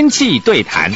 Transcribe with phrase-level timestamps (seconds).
[0.00, 0.90] 天气对谈。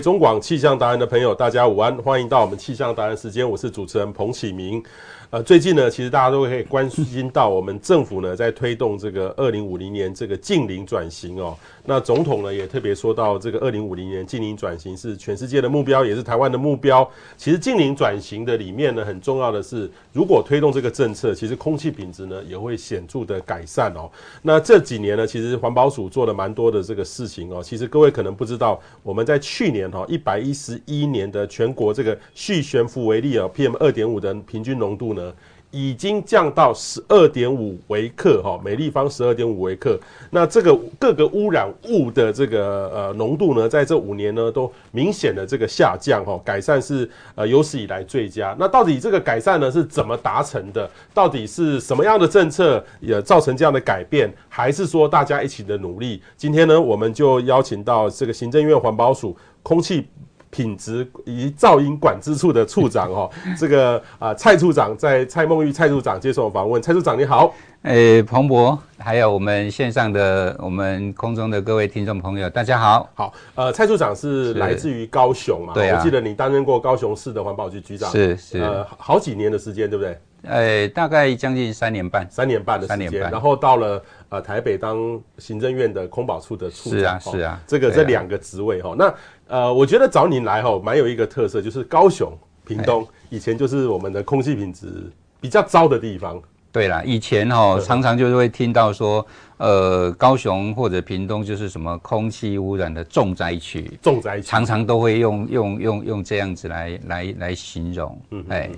[0.00, 4.82] 中广气象达人的朋友，大家午安，欢迎到我们气象达人时间，我是主持人彭启明。
[5.30, 11.54] 呃，最近呢，其实大家都可以关心到我们政府呢在推动这个二零五零年这个净零转型哦。
[11.84, 17.06] 那总统呢也特别说到，这个二零五零年净零转型是全世界的目标，也是台湾的目标。
[17.36, 24.10] 其实净零转型的里面呢，很重要的是，如果推动这个政策，其实空气品质呢也会显著的改善哦。
[24.40, 27.62] 那这几年呢，其实环保署做了蛮多的这个事情哦。
[27.62, 35.34] 其实各位可能不知道，我们在去年哈一百一十一年的全国这个续悬浮为例啊 PM 二点五的平均浓度呢。
[35.70, 39.98] 已经降到十二点五微克哈，每立方十二点五微克。
[40.30, 48.56] 那这个各个污染物的这个呃浓度呢，在这五年呢都明显的这个下降哈，改善是呃有史以来最佳。
[48.58, 50.90] 那到底这个改善呢是怎么达成的？
[51.12, 54.32] 到底是什么样的政策也造成这样的改变？
[54.48, 56.22] 还是说大家一起的努力？
[56.36, 60.06] 今天呢，我们就邀请到这个行政院环保署空气。
[60.50, 80.18] 品质与噪音管制处的处长 哦，这个啊蔡处长在蔡梦玉蔡处长接受访问，蔡处长你好，诶彭博，还有我们线上的我们空中的各位听众朋友，大家好，好，呃蔡处长是来自于高雄嘛，对啊，我记得你担任过高雄市的环保局局长，是是，呃好几年的时间对不对？
[80.46, 89.14] 诶大概将近三年半，三年半的时间，然后到了呃台北当行政院的空保处的处长，是啊是啊，这个这两个职位哈，那。
[89.50, 92.30] 呃，我觉得找你来哈，蛮有一个特色，就是高雄、
[92.66, 96.38] 屏东以前就是我们的空气品质比较糟的地方。
[96.70, 99.26] 对啦，以前哈常常就是会听到说，
[99.56, 108.20] 呃，高雄或者屏东就是什么空气污染的重灾区，重灾区常常都会用用用用这样子来来来形容。
[108.32, 108.70] 嗯，哎，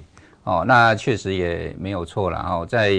[0.44, 2.92] 哦，那确实也没有错了哈，在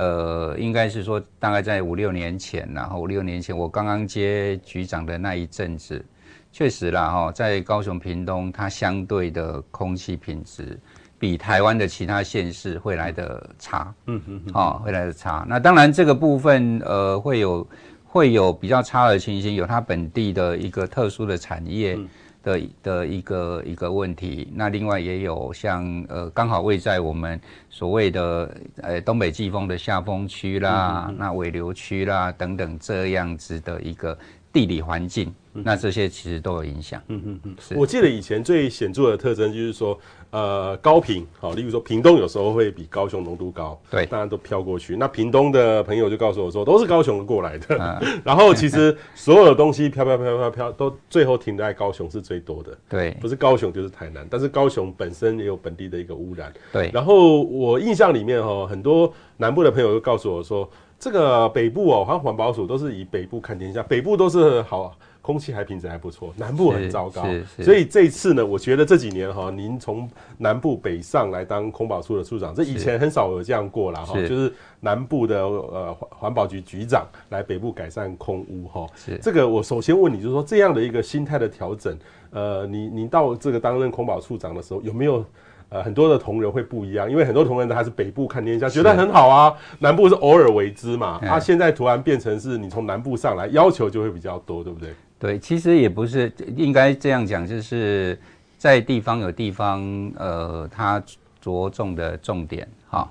[0.00, 6.02] 呃，应该是说大概在五六年前，然后五六年前我刚刚接局长的那一阵子。
[6.50, 10.76] 确实啦，哈，在高雄、屏东，它相对的空气品质
[11.18, 15.46] 比台湾的其他县市会来得差，嗯嗯，哦，会来得差。
[15.48, 17.68] 那当然，这个部分呃，会有
[18.04, 21.96] 会有比较差的情形，有它本地的一个特殊的产业
[22.42, 24.48] 的的一个一个问题。
[24.54, 34.16] 那另外也有像呃，刚好位在我们所谓的呃东北季风的下风区啦，那尾流区啦等等这样子的一个
[34.52, 35.34] 地理环境。
[35.52, 37.02] 那这些其实都有影响。
[37.08, 39.98] 嗯嗯嗯，我记得以前最显著的特征就是说，
[40.30, 44.94] 呃，高屏，好，例如说屏东有时候会比高雄浓度高，对，大家都飘过去。
[44.94, 47.76] 那屏东的朋友就告诉我说，都是高雄过来的。
[48.00, 52.78] 嗯 然后其实所有的东西飘飘飘飘飘，都最后停在高雄是最多的。
[52.88, 56.52] 对，不是高雄就是台南，但是高雄本身也有本地的一个污染。
[56.72, 56.92] 对。
[56.94, 64.94] 然后我印象里面哈，很多南部的朋友就告诉我说，这个北部哦，好像环保署都是以北部看天下，北部都是好。
[65.22, 67.22] 空气还品质还不错，南部很糟糕，
[67.62, 74.50] 所以这一次呢，我觉得这几年哈，您从南部北上来当空保处的处长，这以前很少有这样过了哈，就是
[74.80, 78.86] 南部的呃环保局局长来北部改善空污哈。
[78.96, 81.94] 是这个，我首先问你，就是说这样的一个心态的调整，
[82.30, 85.22] 呃，你你到这个担任空保处长的时候，有没有
[85.70, 87.10] 呃很多的同仁会不一样？
[87.10, 94.90] 因为很多同仁他是北部看天下，觉得很好啊，南部是偶尔为之嘛，他现在突然变成是你从南部上来，要求就会比较多，对不对？
[95.18, 98.18] 对，其实也不是应该这样讲，就是
[98.58, 101.02] 在地方有地方，呃，它
[101.40, 103.08] 着重的重点哈。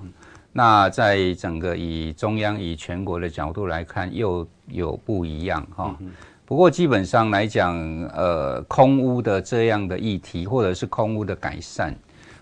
[0.52, 5.96] 那在整个以中央以全国的角度来看，又有不一样哈。
[6.44, 7.78] 不过基本上来讲，
[8.12, 11.94] 呃，空屋的这样的议题，或者是空屋的改善，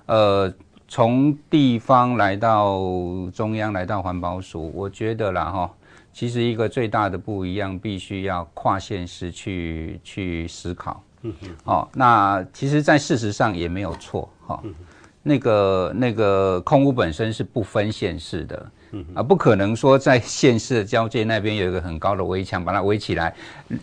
[0.08, 0.52] 呃，
[0.88, 2.80] 从地方来到
[3.32, 5.71] 中央，来到环保署，我觉得啦哈。
[6.12, 11.03] 其实一个最大的不一样，必须要跨县市去去思考。
[11.22, 11.50] 嗯嗯。
[11.65, 14.28] 哦，那其实，在事实上也没有错。
[14.47, 14.71] 哈、哦，
[15.22, 18.71] 那个那个空屋本身是不分县市的。
[18.92, 19.04] 嗯。
[19.14, 23.34] 啊，不可能说在县市的交界那边有一个很高的围墙把它围起来，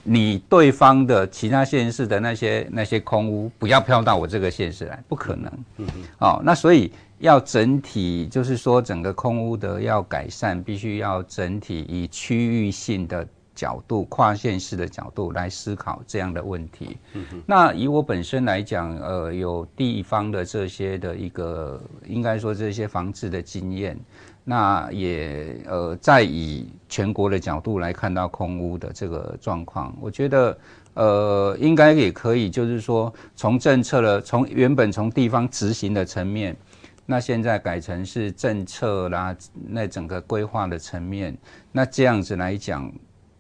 [0.03, 5.51] 你对方的其他县市的那些那些空屋不要飘到我这个县市来，不可能。
[5.77, 6.03] 嗯嗯。
[6.19, 6.91] 哦，那所以。
[7.19, 13.25] 要整体，就是说整个空屋的要改善，必须要整体以区域性的
[13.55, 16.97] 角度、跨县市的角度来思考这样的问题。
[17.13, 17.41] 嗯哼。
[17.47, 23.97] 那以我本身来讲，呃，有地方的这些的一个，应该说这些防治的经验。
[24.47, 30.55] 那也呃，在以全国的角度来看到空屋的这个状况，我觉得
[30.93, 36.55] 呃，应该也可以，就是说从政策的从原本从地方执行的层面，
[37.07, 39.35] 那现在改成是政策啦，
[39.67, 41.35] 那整个规划的层面，
[41.71, 42.91] 那这样子来讲，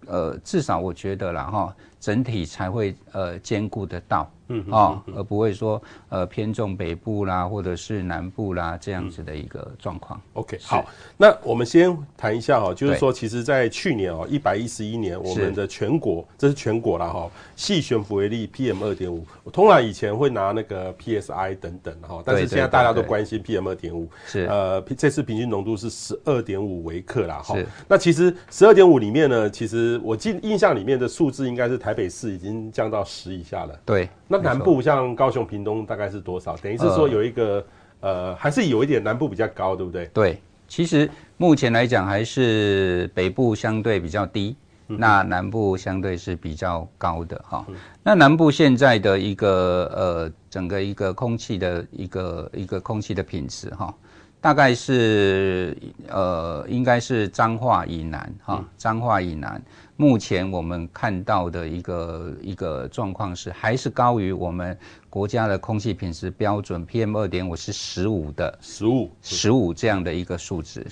[0.07, 4.27] 呃，至少我觉得啦哈，整体才会呃兼顾得到。
[4.47, 10.19] 嗯啊，而不会说呃偏重北部啦，或者是南部啦这样子的一个状况。
[10.33, 10.85] OK，好，
[11.17, 27.55] 那我们先谈一下哈，就是说，其实，在去年哦，一百一十一年，我们的全国，这是全国啦哈，细悬浮微粒 PM 二点五，我通常以前会拿那个 PSI 等等哈，但是现在大家都关心 PM 二点五，是呃，这次平均浓度是十二点五微克啦哈。
[27.87, 33.79] 那其实十二点五里面呢，其实我记印象里面的数字应该是台北市已经降到十以下了。
[33.85, 34.09] 对。
[34.37, 36.55] 那南部像高雄、屏东大概是多少？
[36.57, 37.65] 等于是说有一个
[38.01, 40.05] 呃，呃，还是有一点南部比较高，对不对？
[40.13, 44.55] 对，其实目前来讲还是北部相对比较低，
[44.87, 47.75] 嗯、那南部相对是比较高的哈、嗯。
[48.03, 53.93] 那南部现在的一个呃，整个一个空气的一个一个空气的品质哈，
[54.39, 55.75] 大概是
[56.09, 59.61] 呃，应该是彰化以南哈，彰化以南。
[59.97, 64.77] 目前我们看到的一个一个状况是，还是高于我们
[65.09, 70.85] 国家的空气品质标准 PM 二点五是十五的，十五十五这样的一个数值。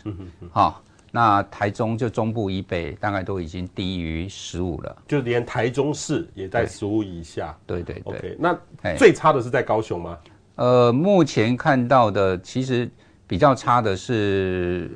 [0.52, 7.54] 好，那台中就中部以北大概都已经低于十五了，就连台中市也在十五以下。
[7.68, 8.16] 对对对。
[8.16, 8.58] OK，那
[8.98, 10.18] 最差的是在高雄吗？
[10.56, 12.90] 呃，目前看到的其实
[13.28, 14.90] 比较差的是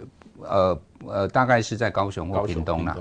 [0.43, 0.79] 呃。
[1.09, 2.97] 呃，大概是在高雄或屏东啦，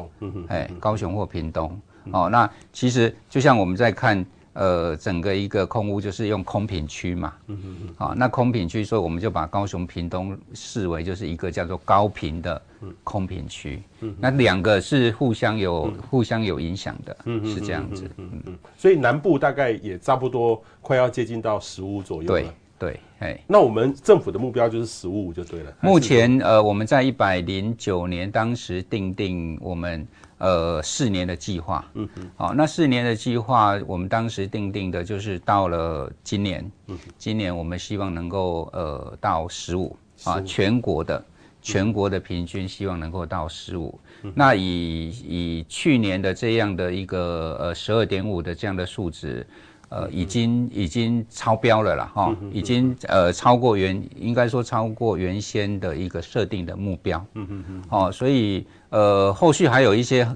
[0.49, 1.81] 哎，高雄或屏东，
[2.13, 12.61] 哦，那其实就像我们在看，呃，整个一个空屋就是用空品区嘛，嗯嗯嗯，啊，那空品区，所以我们就把高雄、屏东视为就是一个叫做高频的
[13.05, 22.41] 空品区，嗯，那两个是互相有互相有影响的，嗯是这样子，嗯嗯，所以南部大概也差不多快要接近到十五左右了。
[22.41, 22.51] 对。
[22.79, 25.73] 对，哎，那我们政府的目标就是十五就对了。
[25.81, 30.07] 目前，呃，我们在一百零九年当时定定我们
[30.39, 39.97] 呃四年的计划，嗯嗯，好，那四年的计划，我们当时定定的就是到了今年，嗯，今年我们希望能够呃到十五。
[40.25, 41.23] 啊，全国的
[41.61, 49.47] 全国的平均希望能够到十五，嗯，那以以去年的这样的一个呃十二点五的这样的数值。
[49.89, 60.29] 呃，已经已经超标了啦，哈，已经呃超过原，应该说超过原先的一个设定的目标，嗯嗯嗯，哦，所以呃后续还有一些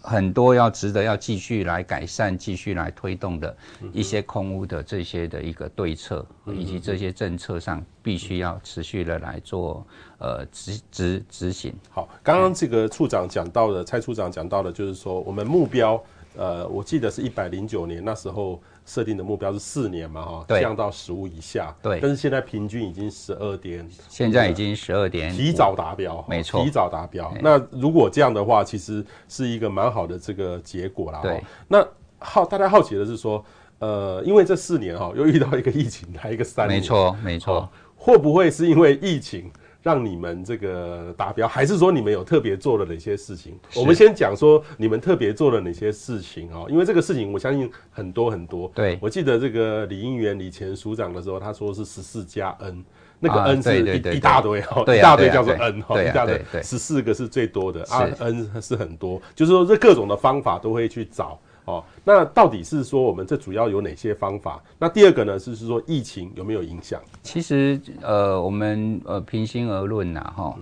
[0.00, 3.54] 很多要值得要继续来改善、继续来推动的
[3.92, 9.86] 一些空屋的这些的一个对策，以及这些政策上必须要持续的来做
[10.18, 11.74] 呃执执执行。
[11.90, 16.02] 好，刚刚这个处长讲到的，蔡处长讲到的，就是说我们目标，
[16.36, 18.58] 呃，我记得是一百零九年那时候。
[18.84, 21.74] 设定的目标是四年嘛，哈，降到十五以下。
[21.82, 27.32] 对，但是现在平均已经十二点，现在已经十二点，提早达标，没错，提早达标。
[27.40, 31.20] 那如果这样的话，其实是一个蛮好的这个结果啦。
[31.22, 31.86] 对，那
[32.18, 33.44] 好，大家好奇的是说，
[33.78, 39.50] 呃，因为这四年哈，又遇到一个疫情，还一个三年，没错，没错，会不会是因为疫情？
[39.84, 43.54] 让你们这个达标，还是说你们有特别做了哪些事情？
[43.76, 46.64] 我们先讲说你们特别做了哪些事情啊？
[46.70, 48.72] 因为这个事情我相信很多很多。
[48.74, 52.82] 对，我记得这个李应元李前署长的时候，他说是十四加 N，
[53.20, 61.38] 那个 N 是一一大堆哈，一大堆叫做 N 哈，一大堆，十四个是最多的啊，N 是很多，就是说这各种的方法都会去找。
[61.66, 64.62] 哦，那到底是说我们这主要有哪些方法？
[64.78, 67.00] 那第二个呢，就是说疫情有没有影响？
[67.22, 70.58] 其实呃，我们呃平心而论呐，哈，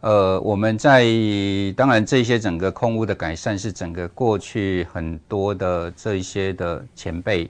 [0.00, 1.06] 呃，我们在
[1.74, 7.48] 当然这些整个空屋的改善是整个过去很多的这一些的前辈，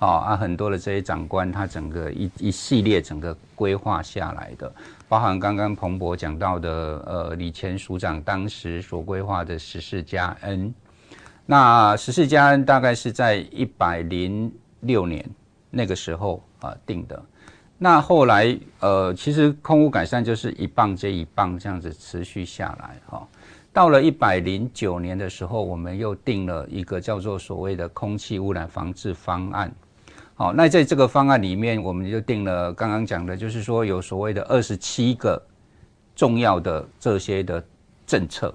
[0.00, 4.72] 啊啊很多的这些长官他整个一一系列整个规划下来的，
[5.08, 6.70] 包含刚刚彭博讲到的
[7.06, 10.74] 呃李前署长当时所规划的十四加 N。
[11.50, 14.52] 那十四加大概是在一百零
[14.82, 15.28] 六年
[15.68, 17.20] 那个时候啊定的。
[17.76, 23.26] 那后来呃，其实空污改善就是一棒接一棒这样子持续下来哈。
[23.72, 29.74] 到了一百零九年的时候，我们又定了一个叫做所谓的空气污染防治方案。
[30.36, 35.42] 好，那在这个方案里面，我们就定了刚刚讲的，就是说有所谓的二十七个
[36.14, 37.60] 重要的这些的
[38.06, 38.54] 政策。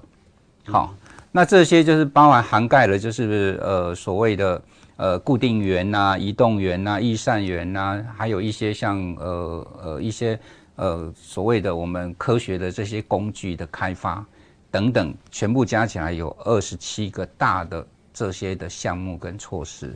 [0.68, 0.96] 好。
[1.36, 4.62] 那这些就是包含涵盖了，就是呃所谓的
[4.96, 10.40] 呃固定源呐、移动源呐、易散源呐，还有一些像呃呃一些
[10.78, 14.26] 呃所谓的我们科学的这些工具的开发
[14.72, 19.94] 等等，全部加起来有二十七个大的这些的项目跟措施，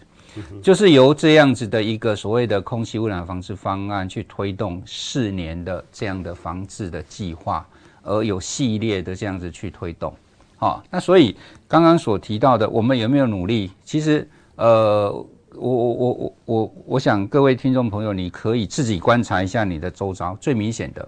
[0.62, 7.66] 就是由这样子的一个所谓的空气污染防治方案去推动四年的这样的防治的计划，
[8.04, 10.14] 而有系列的这样子去推动。
[10.60, 11.34] 好，那所以
[11.70, 13.72] 刚刚所提到的，我们有没有努力？
[13.86, 15.10] 其实，呃，
[15.56, 21.08] 我我我我我我想各位听众朋友，你可以自己观察一下你的周遭，最明显的，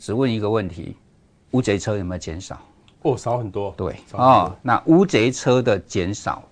[0.00, 0.96] 只问一个问题：
[1.52, 2.58] 乌贼车有没有减少？
[3.02, 3.72] 哦，少很多。
[3.76, 6.42] 对，啊、哦，那乌贼车的减少，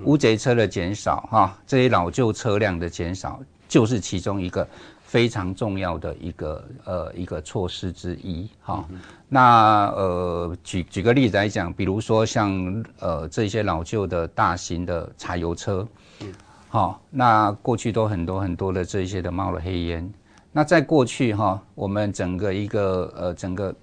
[0.00, 4.66] 乌贼车的减少，哈、哦，这些老旧车辆的减少，就是其中一个。
[5.12, 15.86] 非常重要的一个呃一个措施之一哈，嗯、那呃举举个例子来讲，比如说像呃这些老旧的大型的柴油车，
[16.20, 16.32] 嗯，
[16.70, 20.10] 好，那过去都很多很多的这些的冒了黑烟，
[20.50, 23.74] 那在过去哈，我们整个一个呃整个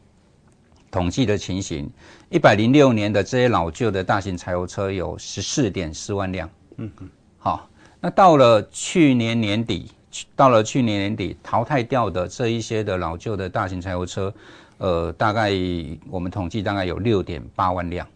[0.90, 1.88] 统计的情形，
[2.32, 7.70] 一百零六年的这些老旧的大型柴油车有十四点四万辆，嗯嗯，好，
[8.02, 9.92] 那到了去年年底。
[10.36, 14.34] 到了去年年底，淘汰掉的这一些的老旧的大型柴油车，
[14.80, 15.52] 呃，大概
[16.10, 18.08] 我们统计大概有六点八万辆，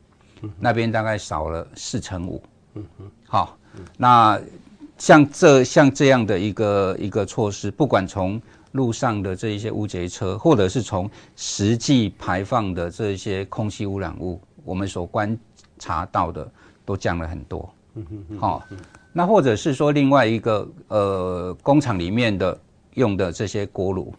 [0.59, 2.41] 那边大概少了四成五。
[2.73, 3.57] 嗯哼，好，
[3.95, 4.41] 那
[4.97, 15.37] 像这像这样的一个一个措施，不管从路上的这一些污贼车，或者是从实际排放的这一些空气污染物，我们所观
[15.77, 16.51] 察到的
[16.83, 17.73] 都降了很多。
[17.93, 18.63] 嗯哼，好。
[19.15, 22.59] 那或者是说另外一个呃工厂里面的
[22.95, 24.11] 用的这些锅炉，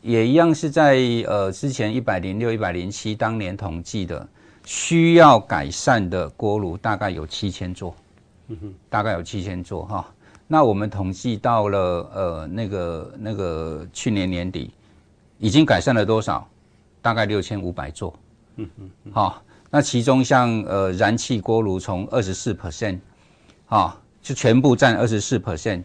[0.00, 0.96] 也一样是在
[1.26, 4.26] 呃之前一百零六、一百零七当年统计的
[4.64, 7.96] 需要改善的锅炉大概有七千座，
[8.46, 10.06] 嗯哼，大概有七千座哈。
[10.46, 14.70] 那我们统计到了呃那个那个去年年底，
[15.38, 16.48] 已经改善了多少？
[17.02, 18.14] 大概六千五百座，
[18.54, 19.42] 嗯哼，好。
[19.68, 23.00] 那其中像呃燃气锅炉从二十四 percent。
[23.68, 25.82] 啊，就全部占二十四 percent，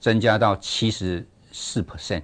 [0.00, 2.22] 增加到七十四 percent，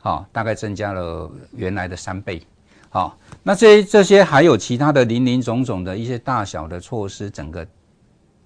[0.00, 2.42] 好，大概增加了原来的三倍。
[2.88, 7.66] 好，那这这些还有其他的林林总总的一些大小的措施，整个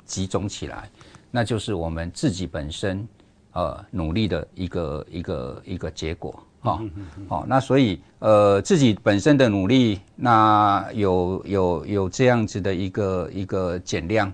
[0.05, 0.91] 集中起来，
[1.31, 3.07] 那就是我们自己本身
[3.53, 6.43] 呃努力的一个一个一个结果。
[6.61, 6.81] 好，
[7.29, 14.33] 好，那所以呃自己本身的努力，那有有有这样子的一个一个减量。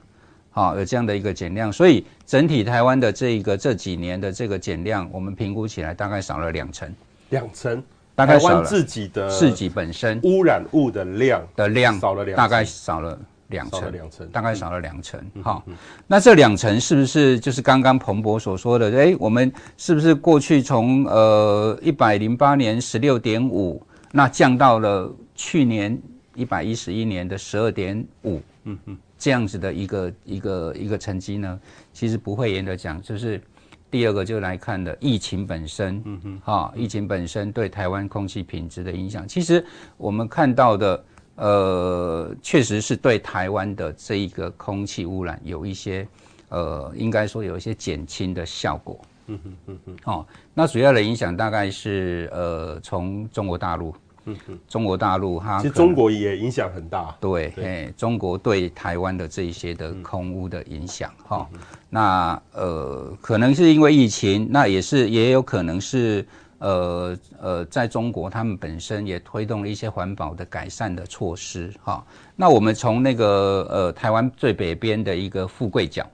[0.55, 6.95] 好，有这样的一个减量，所以整体台湾的这一个这几年的这个减量，我们评估起来大概少了两成，
[7.31, 7.83] 两成，
[8.15, 13.19] 大概少了自己的自己本身污染物的量的量少了两，大概少了
[13.49, 15.19] 两成，两成，大概少了两成。
[15.43, 15.65] 好，
[16.07, 18.95] 那这两成是不是就是刚刚彭博所说的？
[18.95, 23.83] 哎，我们是不是过去从呃一百零八年十六点五，
[24.13, 25.99] 那降到了去年
[26.35, 28.39] 一百一十一年的十二点五？
[28.65, 28.99] 嗯嗯。
[29.19, 31.61] 这样子的一个一个一个成绩呢，
[31.93, 33.41] 其实不会严的讲，就是
[33.89, 39.65] 第二个就来看的疫情本身，嗯哼，哈，疫情本身对台湾空气品质的影响，其实
[39.97, 41.05] 我们看到的，
[41.37, 46.09] 呃，确实是对台湾的这一个空气污染有一些，
[46.49, 53.95] 呃，应该说有一些减轻的效果，嗯哼嗯哼，哦，那主要的影响大概是呃，从中国大陆。
[54.25, 57.15] 嗯哼，中国大陆哈，其实中国也影响很大。
[57.21, 61.59] 对，哎，中国对台湾的这一些的空污的影响哈，嗯、
[61.91, 66.25] 那呃，可能是因为疫情，那也是也有可能是
[66.59, 72.05] 呃呃，在中国他们本身也推动了一些环保的改善的措施哈。
[72.37, 76.07] 那我们从那个呃台湾最北边的一个富贵角，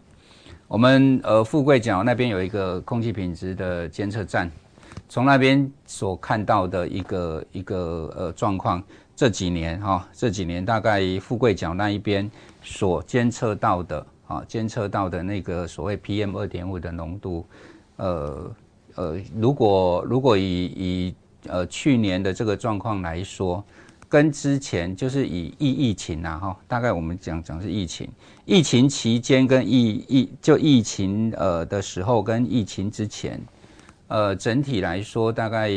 [0.67, 4.51] 我们呃富贵角那边有一个空气品质的监测站。
[5.09, 8.83] 从那边所看到的一个一个呃状况，
[9.17, 12.31] 这几年哈、哦，这几年大概富贵角那一边
[12.63, 17.47] 所监测到的啊，监测到的那个所谓 PM 二点五的浓度，
[17.97, 18.55] 呃
[18.97, 21.15] 呃，如果如果以以
[21.47, 23.65] 呃去年的这个状况来说，
[24.11, 28.07] 跟之前就是以疫疫情啊哈，大概我们讲讲是疫情，
[28.45, 33.41] 疫情期间跟疫疫就疫情呃的时候跟疫情之前。
[34.09, 35.69] 呃，整体来说，大概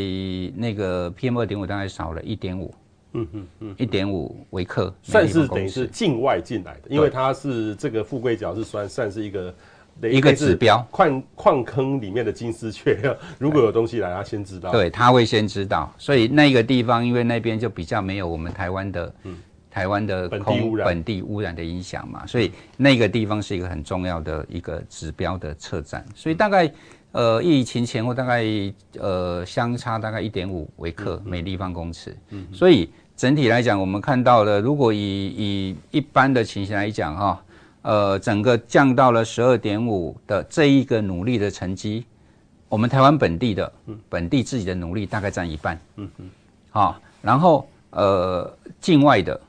[0.56, 2.74] 那个 PM 二点五大概少了一点五，
[3.12, 9.54] 嗯嗯嗯，一点五微克，算是等于是境外进来的，因为它是这个富贵角是算算是一个
[10.04, 12.98] 一个指标，矿矿坑里面的金丝雀，
[13.38, 19.38] 如果有东西来，它先知道，对，它会先知道，所以那个地方，因为那边就比较没有我们台湾的，嗯，
[19.70, 26.72] 台湾的空本地污染的影响嘛，所以那个地方是一个很重要的一个指标的测站，所以大概。
[27.12, 28.44] 呃，疫情前后大概
[28.98, 37.44] 呃相差大概一点五微克每立方公尺，嗯，所以整体来讲，我们看到了，如果以以一般的情形来讲哈，
[37.82, 42.06] 呃，整个降到了十二点五的这一个努力的成绩，
[42.70, 43.74] 我们台湾本地的
[44.08, 46.30] 本地自己的努力大概占一半，嗯嗯，
[46.70, 49.40] 好，然后呃境外的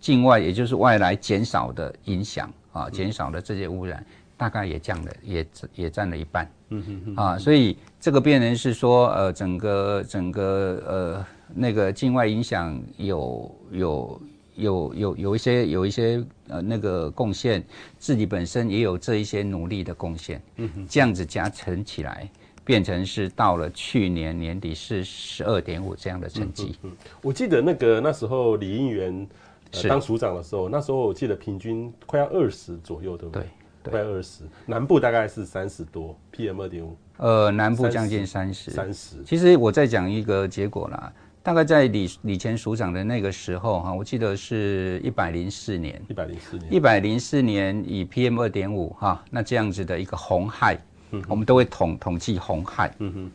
[0.00, 4.04] 境外也就是外来减少的影响啊，减少的这些污染。
[4.40, 14.20] 大概也降了，也也占了一半，嗯哼哼啊，所以这个变成是说，呃，整个整个呃那个境外影响有有
[14.56, 17.62] 有有有一些有一些呃那个贡献，
[17.98, 22.30] 自己本身也有这一些努力的贡献，嗯哼，这样子加成起来，
[22.64, 26.76] 变成是到了去年年底是十二点五这样的成绩。
[26.82, 29.28] 嗯，我记得那个那时候李应元、
[29.72, 33.42] 呃、当署长的时候，那时候我记得平均快要二十左右，对不对？
[33.42, 33.48] 对
[33.88, 36.96] 快二十，南部大概是三十多，PM 二点五。
[37.16, 38.70] 呃，南部将近三十。
[38.70, 39.22] 三十。
[39.24, 46.00] 其实我再讲一个结果啦，大概在李李前署长的那个时候哈，我记得是一百零四年。
[46.08, 46.74] 一百零四年。
[46.74, 50.78] 一百零四年以 PM 二点五哈，那这样子的一个红害，
[51.12, 52.94] 嗯、我们都会统统计红害。
[52.98, 53.30] 嗯哼。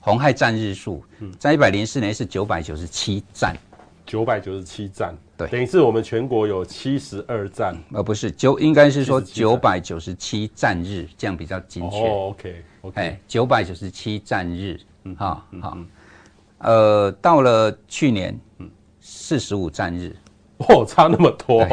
[0.00, 1.02] 红害占日数，
[1.38, 3.56] 在一百零四年是九百九十七站。
[4.06, 11.96] 九百九十七站，对，等于是我们全国有七十二站，呃，不是九，应该是说九百九十七站日，这样比较精确。
[12.08, 15.78] 哦，OK，OK，哎，九百九十七站日，嗯，好，好，
[16.58, 20.16] 呃，到了去年，嗯，四十五站日，
[20.56, 21.66] 哦，差那么多，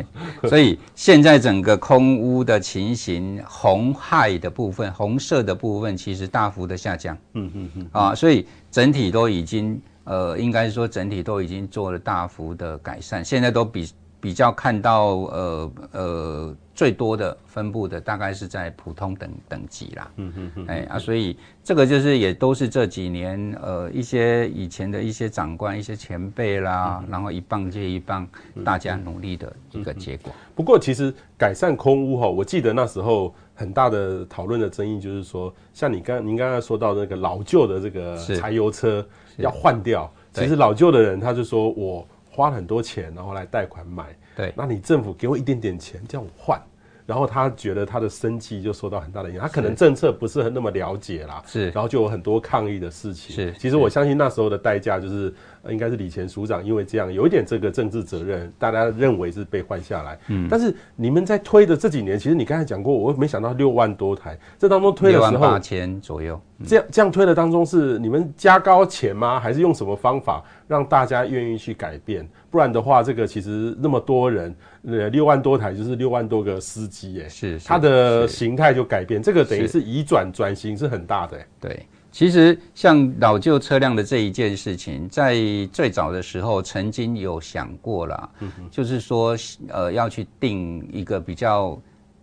[0.48, 9.78] 所以现在整个空屋的情形，红害的部分，红色的部分，其实大幅的下降，嗯嗯嗯，啊，所以整体都已经。
[10.04, 28.28] 呃，应该说整体都已经做了大幅的改善，现在都比比较看到呃呃最多的分布的大概是在普通等等级啦，嗯嗯嗯，哎啊，所以这个就是也都是这几年呃一些以前的一些长官、一些前辈啦，然后一棒接一棒，
[28.64, 30.32] 大家努力的一个结果。
[30.54, 39.06] 不过其实改善空屋哈，我记得那时候很大的讨论的争议就是说，像你刚您刚刚说到那个老旧的这个柴油车。
[39.40, 44.04] 要换掉，其实老旧的人他就说，我花了很多钱，然后来贷款买，
[44.36, 46.60] 对，那你政府给我一点点钱，叫我换。
[47.06, 53.34] 然后他觉得他的生计就受到很大的影响，他可能政策不是很那么了解啦，是，然后就有很多抗议的事情。
[53.34, 55.34] 是，其实我相信那时候的代价就是，
[55.68, 60.18] 应该是李前署长因为这样有一点这个政治责任，大家认为是被换下来。
[60.28, 69.38] 嗯，但是你们在推的这几年，其实你刚才讲过，我没想到六万多台，这当中推的时候八千左右，这样这样推的当中是你们加高钱吗？
[69.38, 72.26] 还是用什么方法让大家愿意去改变？
[72.50, 74.54] 不然的话，这个其实那么多人。
[74.82, 85.34] 呃，六万多台就是六万多个司机，哎，是，它的形态就改变，这个等于是移转转型是很大的，对，其实像老旧车辆的这一件事情，在
[85.72, 88.30] 最早的时候曾经有想过了，
[88.70, 89.36] 就是说，
[89.68, 91.80] 呃，要去定一个比较，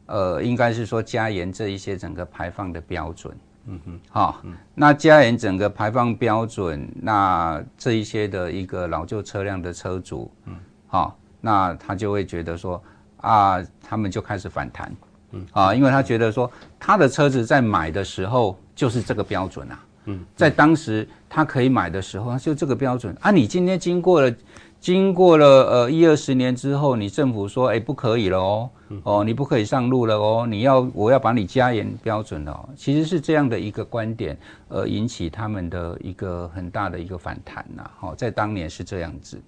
[0.08, 4.43] 呃，应该是说加严这一些整个排放的标准，嗯哼，好，
[4.76, 10.56] 那加严整个排放标准，那这一些的一个老旧车辆的车主，嗯，
[10.88, 11.17] 好。
[11.39, 12.82] 那他就会觉得说
[13.17, 14.91] 啊，他们就开始反弹，
[15.32, 15.45] 嗯。
[15.54, 23.13] 啊，因为他觉得说他的车子在买的时候就是这个标准啊，嗯，在当时他可以买的时候就这个标准。
[23.20, 24.34] 啊，你今天经过了
[24.80, 28.70] 经过了呃一二十年之后，你政府说哎不可以了哦，
[29.02, 34.38] 哦你不可以上路了哦，你要我要把你加严标准了哦，其实是这样的一个观点，
[34.70, 39.42] 呃引起他们的一个很大的一个反弹呐，好，在当年是这样子。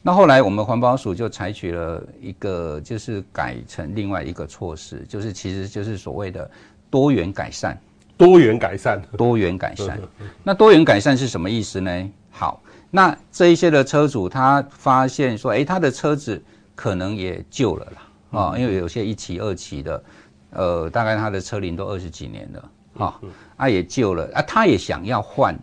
[0.00, 6.48] 那后来我们环保署就采取了一个，就是改成另外一个措施，就是其实就是所谓的
[6.88, 7.76] 多元改善。
[8.16, 10.00] 多元改善，多元改善。
[10.42, 12.10] 那多元改善是什么意思呢？
[12.30, 16.42] 好，那这一些的车主他发现说，哎，他的车子
[16.74, 20.04] 可能也旧了啦，啊，因为有些一期、二期的，
[20.50, 23.20] 呃，大概他的车龄都二十几年了，哈，
[23.56, 25.56] 啊也旧了，啊他也想要换，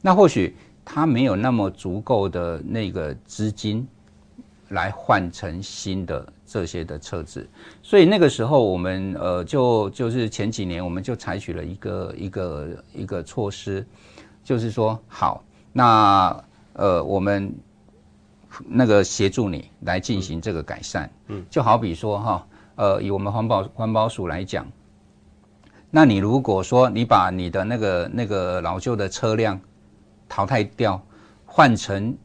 [0.00, 0.56] 那或许。
[0.86, 3.88] 他没有那么足够的那个资金
[4.68, 7.44] 来换成新的这些的车子，
[7.82, 13.84] 所以那个时候我们呃就就是前几年我们就采取了一个一个一个措施，
[14.44, 17.52] 就是说好，那呃我们
[18.68, 24.64] 那个协助你来进行这个改善，嗯，就好比说哈，呃以我们环保环保署来讲，
[25.90, 29.60] 那你如果说你把你的那个那个老旧的车辆
[30.28, 31.04] 淘汰掉，
[31.44, 32.16] 换成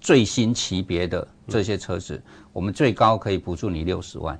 [0.00, 2.22] 最新级别的这些车子，嗯、
[2.58, 4.36] 我们最高可以补助你六十万。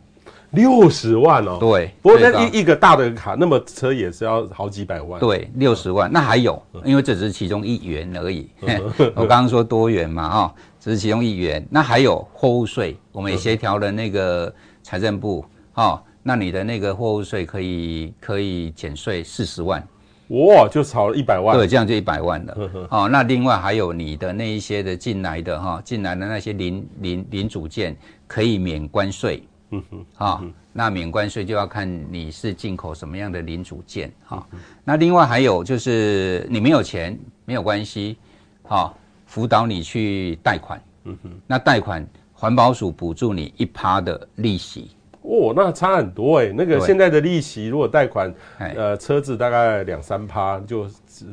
[0.51, 1.95] 六十万哦，对。
[2.03, 5.21] 不过那一一个大的卡，那么车也是要好几百万。
[5.21, 6.11] 对，六十万。
[6.13, 8.51] 那还有，因为这只是其中一元而已。
[9.15, 11.65] 我刚刚说多元嘛，哈，只是其中一元。
[11.71, 14.53] 那还有货物税，我们也协调了那个
[14.83, 19.81] 财政部，哈，那你的那个货物税可以可以减税四十万。
[20.29, 21.57] 哇，就炒了一百万。
[21.57, 22.89] 对，这样就一百万了。
[22.91, 29.43] 哦，那另外还有你的那一些的进来的哈，进来的那些零零零组件可以免关税。
[29.71, 34.47] 嗯哼，啊，那免关税就要看你是进口什么样的零组件哈。
[34.85, 38.17] 那另外还有就是你没有钱没有关系，
[38.63, 40.81] 好，辅导你去贷款。
[41.05, 44.91] 嗯哼，那贷款环保署补助你一趴的利息。
[45.29, 46.55] 哦，那差很多哎、欸。
[46.57, 50.89] 那个现在的利息，如果贷款，呃，车子大概两三趴，就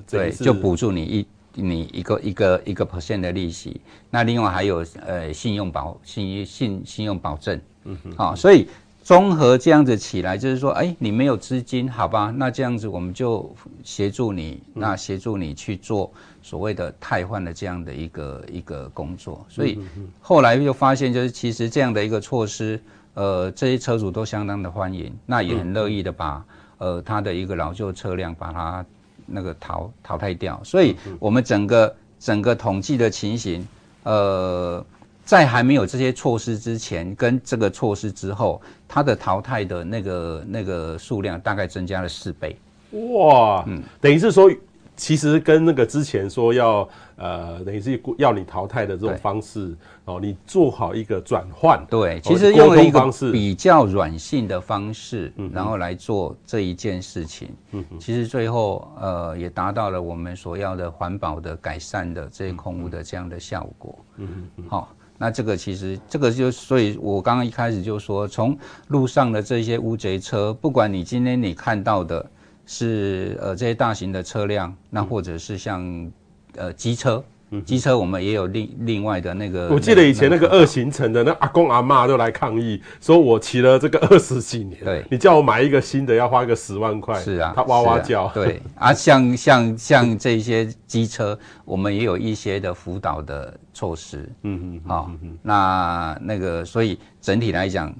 [0.05, 3.79] 对，就补助你一你一个一个一个 percent 的利息。
[4.09, 8.67] 那另外还有呃信用保信信信用保证，嗯哼，好，所以
[9.01, 12.33] 综合这样子起来，就是说，哎，你没有资金，好吧？
[12.35, 13.49] 那这样子我们就
[13.81, 19.45] 协助你，那协助你去做所谓的汰换的这样的一个一个工作。
[19.47, 19.79] 所以
[20.19, 22.77] 后来又发现，就是其实这样的一个措施。
[23.15, 26.45] 呃，这些车主都相当的欢迎，那也很乐意的把、
[26.77, 28.85] 嗯、呃他的一个老旧车辆把它
[29.25, 33.67] 那个淘淘汰掉，所以我们整个整个统计的情形，
[34.03, 34.85] 呃，
[35.23, 42.55] 在还没有这些措施之前跟这个措施之后，它的淘汰的那个那个数量大概增加了四倍。
[42.91, 44.51] 哇，嗯，等于是说。
[44.95, 51.85] 其实跟那个之前说要呃，等于是要你淘汰的这种方式哦，你做好一个转换。
[51.89, 57.49] 对，其实用了一个比较软性的方式，然后来做这一件事情。
[57.71, 63.97] 嗯，其实最后呃也达到了我们所要的环保的改善的这些空污的这样的效果。
[64.17, 64.27] 嗯
[64.57, 64.65] 嗯。
[64.69, 72.25] 好，那这个其实这个就所以我刚刚一开始就说，从路上的这些乌贼车，不管你今天你看到的。
[72.65, 76.11] 是呃这些大型的车辆，那或者是像
[76.55, 77.23] 呃机车，
[77.63, 79.69] 机车我们也有另另外的那个。
[79.69, 88.23] 我记得以前那个二行程的那阿公阿妈都来抗议，说我骑了这个二十几年，对，你叫我买一个新的要花个十万块，是啊，他哇哇叫。
[88.25, 95.11] 啊对啊，像像像这些机车，我们也有一些的辅导的措施，嗯嗯，好，
[95.43, 97.93] 那那个所以整体来讲。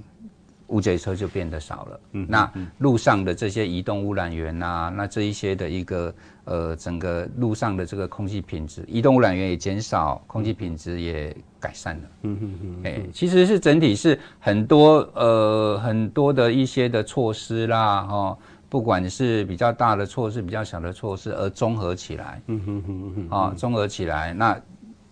[0.68, 6.14] 乌贼车就变得少了，嗯，那路上的这些移动污染源啊，那这一些的一个
[6.46, 24.60] 呃，整个路上的这个空气品质，移动污染源也减少，空气品质也改善了，嗯嗯嗯，哎，其实是整体是很多呃很多的一些的措施啦，哦，不管是比较大的措施，比较小的措施，而综合起来，嗯哼哼哼，啊，综合起来，那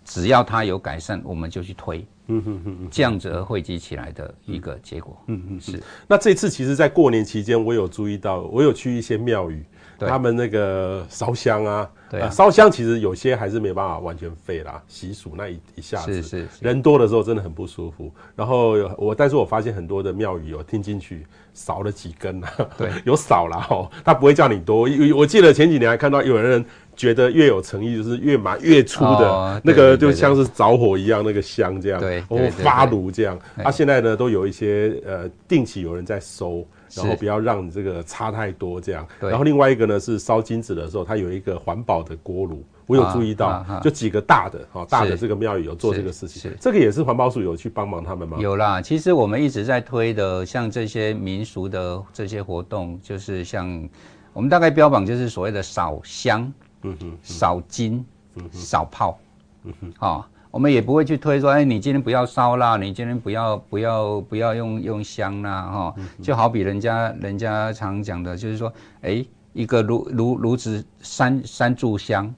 [0.03, 2.05] 只要它有改善，我们就去推。
[2.27, 5.21] 嗯哼哼哼，这样子而汇集起来的一个结果。
[5.27, 5.83] 嗯嗯，是。
[6.07, 9.61] 那这次其实，在过年期间，我有注意到，我有去一些庙宇，
[9.99, 18.09] 他们那个烧香啊，对啊，烧香其实有些还是没办法完全废啦，习俗那一一下子，是是，人多的时候真的很不舒服。
[18.37, 24.87] 然后我，但是我发现很多的庙宇有听进去少了几根啊，对， 有少了哦，他不会叫你多。
[25.13, 26.65] 我记得前几年还看到有人。
[26.95, 33.39] 觉得越有诚意，就是越买越粗的，哦、那个就像是着火一样，那个香这样，对，然后发炉这样。
[33.57, 39.07] 它、啊、现在呢，都有一些呃，定期有人在收，然后不要让你这个差太多这样。
[39.19, 46.51] 然后另外一个呢是烧金子的时候，它有一个环保的锅炉，我有注意到，啊啊啊、就几个大的哈，大的这个庙宇有做这个事情。
[46.59, 48.37] 这个也是环保署有去帮忙他们吗？
[48.39, 53.89] 有啦，其实我们一直在推的，像这些民俗的这些活动，就是像
[54.31, 56.51] 我们大概标榜就是所谓的扫香。
[56.83, 59.17] 嗯哼，少金，嗯哼，少炮，
[59.63, 72.33] 嗯哼，好，我们也不会去推说，哎，你今天不要烧啦，你今天不要不要不要用用香啦，哈，就好比人家人家常讲的，就是说，哎，一个炉炉炉子三三炷香，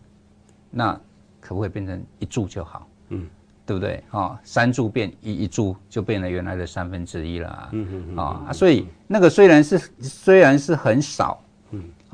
[0.69, 0.93] 那
[1.41, 2.88] 可不可以变成一炷就好？
[3.10, 3.27] 嗯，
[3.65, 4.03] 对不对？
[4.10, 7.69] 哈，三柱变一一柱，就变了原来的三分之一了。
[7.71, 11.41] 嗯哼，啊，所以那个虽然是虽然是很少。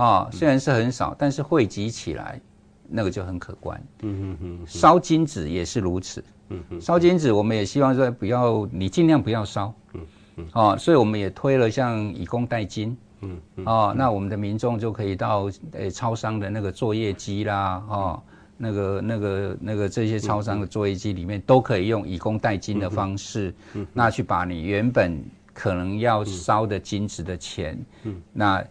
[0.02, 2.42] 啊、哦，虽然是很少，但是汇集起来，
[2.90, 3.80] 那个就很可观。
[4.02, 6.24] 嗯嗯嗯，烧金纸也是如此。
[6.50, 9.72] 嗯嗯，烧金纸我们也希望说不要，你尽量不要烧。
[9.94, 10.02] 嗯
[10.38, 12.98] 嗯，啊、哦，所以我们也推了像以工代金。
[13.20, 18.24] 嗯嗯，啊、哦，那我们的民众就可以到呃超商的那个作业机啦，啊、哦，
[18.58, 28.66] 那个那个那个这些超商的作业机里面都可以用以工代金的方式，嗯，那去把你原本可能要烧的金子的钱，嗯，那。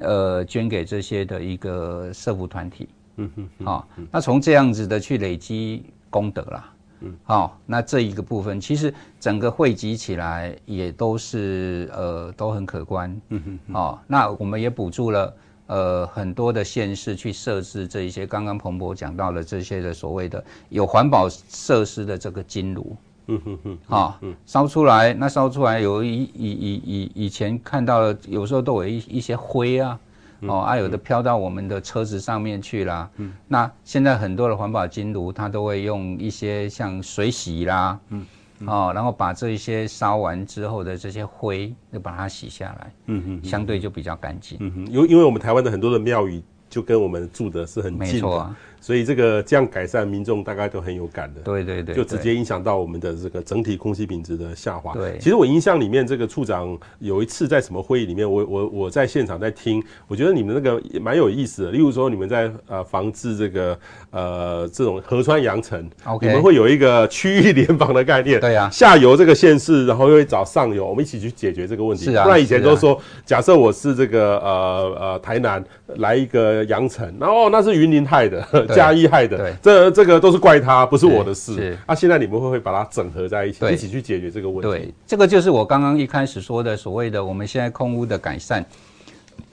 [0.00, 13.10] 呃，捐给这些的一个社福团体，嗯哼，好、哦，那从这样子的去累积功德啦，嗯，好、哦，那这一个部分其实整个汇集起来也都是呃都很可观。
[13.30, 15.34] 嗯哼，嗯，哦，那我们也补助了
[15.66, 22.96] 呃很多的县市去设置这一些刚刚彭博讲到的这些的所谓的有环保设施的这个金炉。
[23.28, 29.98] 嗯哼哼，啊，烧出来，那烧出来有以以以以以前看到的，有时候都有一一些灰啊，
[30.42, 33.10] 哦，啊，有的飘到我们的车子上面去啦。
[33.16, 38.24] 嗯，那现在很多的环保金炉，它都会用一些像水洗啦，嗯，
[38.66, 44.56] 哦，然后把这一些烧完之后的这些灰，就把它洗下来，嗯哼，相对就比较干净。
[44.60, 48.06] 嗯哼，因为因为我们台湾的很多的庙宇就跟我们住的是很近的。
[48.12, 48.56] 没错啊。
[48.86, 51.40] 所以这个这样改善，民众大概都很有感的。
[51.40, 54.92] 对对对，就直接影响到我们的这个整体空气品质的下滑。
[54.92, 61.72] 对，其实我印象里面，这个处长有一次在什么会议里面，我我我在现场在听，我觉得你们那个也蛮有意思的。
[61.72, 63.76] 例如说，你们在呃防治这个
[64.16, 68.40] 呃这种河川扬尘，OK，你们会有一个区域联防的概念。
[68.40, 72.06] 对呀，下游这个县市，然后又会找上游，我们一起去解决这个问题。
[72.06, 75.62] 是啊，不然以前都说，假设我是这个呃呃台南
[75.96, 79.36] 来一个扬尘，然后那是云林害的，嘉义害的。
[79.36, 79.54] 对。
[79.62, 81.52] 这这个都是怪他，不是我的事。
[81.54, 84.62] 是啊，现在你们会不会把它整合在一起，一起去解决这个问题？
[84.62, 88.64] 对，这个就是我刚刚一开始说的所谓的我们现在空屋的改善，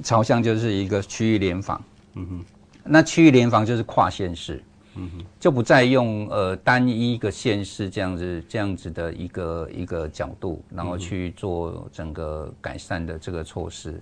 [0.04, 1.82] 朝向就是一个区域联防。
[2.16, 2.46] 嗯哼，
[2.84, 4.62] 那区域联防就是跨县市，
[4.96, 14.02] 嗯哼，就不再用呃单一一个县市这样子这样子的一个一个角度，然后去做整个改善的这个措施。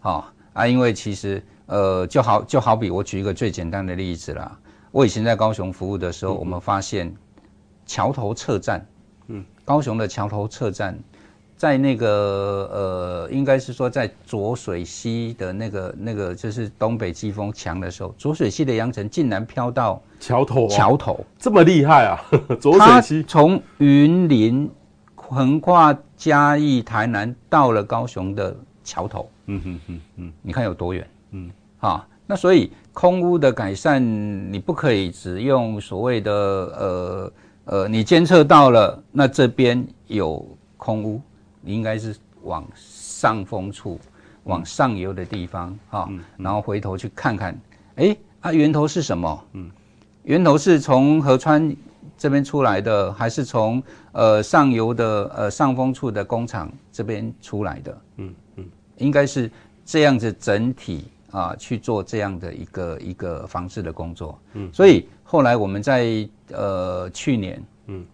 [0.00, 4.58] 好、哦、啊，因为其实呃就好就好比我举一个最简单的例子啦。
[4.90, 7.14] 我以前在高雄服务的时候，我们发现
[7.86, 8.86] 桥头测站，
[9.28, 10.98] 嗯，高雄的桥头测站，
[11.62, 22.18] 在那个呃，应该是说在浊水溪的那个那个，就是东北季风强的时候，浊水溪的扬尘竟然飘到桥头，桥头这么厉害啊！
[22.60, 24.68] 浊水溪从云林
[25.14, 31.08] 横跨嘉义、台南，到了高雄的桥头，嗯哼哼嗯，你看有多远？
[31.30, 31.48] 嗯，
[31.78, 32.72] 啊，那所以。
[32.94, 37.32] 空污的改善，你不可以只用所谓的呃
[37.64, 40.46] 呃，你监测到了，那这边有
[40.76, 41.18] 空污，
[41.62, 43.98] 你应该是往上风处、
[44.44, 47.58] 往上游的地方哈、然后回头去看看，
[47.96, 49.44] 哎、欸，啊源头是什么？
[49.54, 49.70] 嗯，
[50.24, 51.74] 源头是从河川
[52.18, 58.00] 这边出来的，还是从呃上游的呃上风处的工厂这边出来的？
[58.18, 58.64] 嗯嗯，
[58.98, 59.50] 应该是
[59.84, 61.06] 这样子整体。
[61.32, 64.38] 啊，去做这样的一个一个防治的工作。
[64.52, 68.04] 嗯，所以后来我们在呃去年，嗯，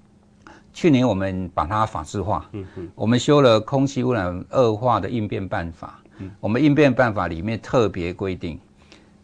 [0.78, 2.48] 去年我们把它法制化。
[2.52, 5.98] 嗯嗯，我们修了空气污染恶化的应变办法。
[6.18, 8.60] 嗯，我们应变办法里面特别规定，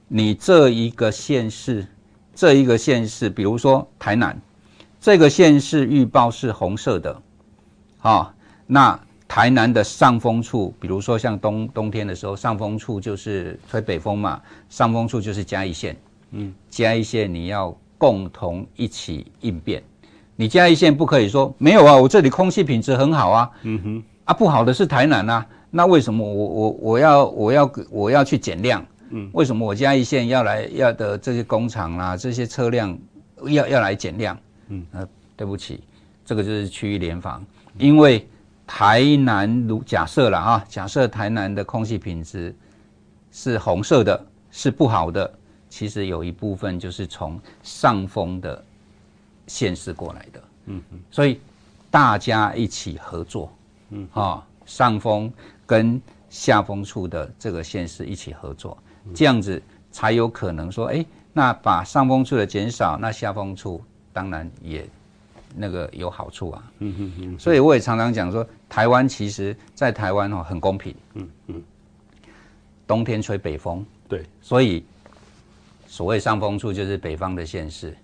[0.09, 1.87] 你这一个县市，
[2.35, 4.37] 这一个县市，比如说台南，
[5.01, 7.23] 这个县市预报是红色的，
[8.01, 8.35] 啊，
[8.67, 8.99] 那。
[9.27, 15.97] 台南的上风处，比如说像冬冬天的时候，上风处就是吹北风嘛，上风处就是嘉义县，
[16.33, 19.83] 嗯，嘉义县你要共同一起应变，
[20.37, 28.85] 你嘉义县不可以说没有啊，我这里空气品质很好啊，嗯哼，啊不好的是台南啊，那为什么我我我要我要我要去减量？
[29.11, 32.99] 嗯，为什么我嘉义县要来要的这些工厂啦，这些车辆
[33.47, 34.39] 要要来减量？
[34.69, 35.81] 嗯，呃，对不起，
[36.25, 37.45] 这个就是区域联防，
[37.79, 38.27] 因为。
[38.67, 42.57] 台南如假设了啊，假设台南的空气品质
[43.31, 45.31] 是红色的，是不好的。
[45.69, 48.65] 其实有一部分就是从上风的
[49.47, 51.41] 县市过来的，嗯嗯，所以
[51.91, 53.53] 大家一起合作，
[53.91, 55.33] 嗯啊，上风
[55.67, 58.77] 跟下风处的这个县市一起合作，
[59.15, 64.89] 这样子才有可能说，哎，那把上风处的减少，那下风处当然也。
[65.57, 71.63] 那个有好处啊，嗯嗯嗯，所以我也常常讲说，台湾其实，在台湾哦很公平，嗯嗯，
[72.89, 74.85] 冬天吹北风，对，所以
[75.87, 77.97] 所谓上风处就是北方的县市，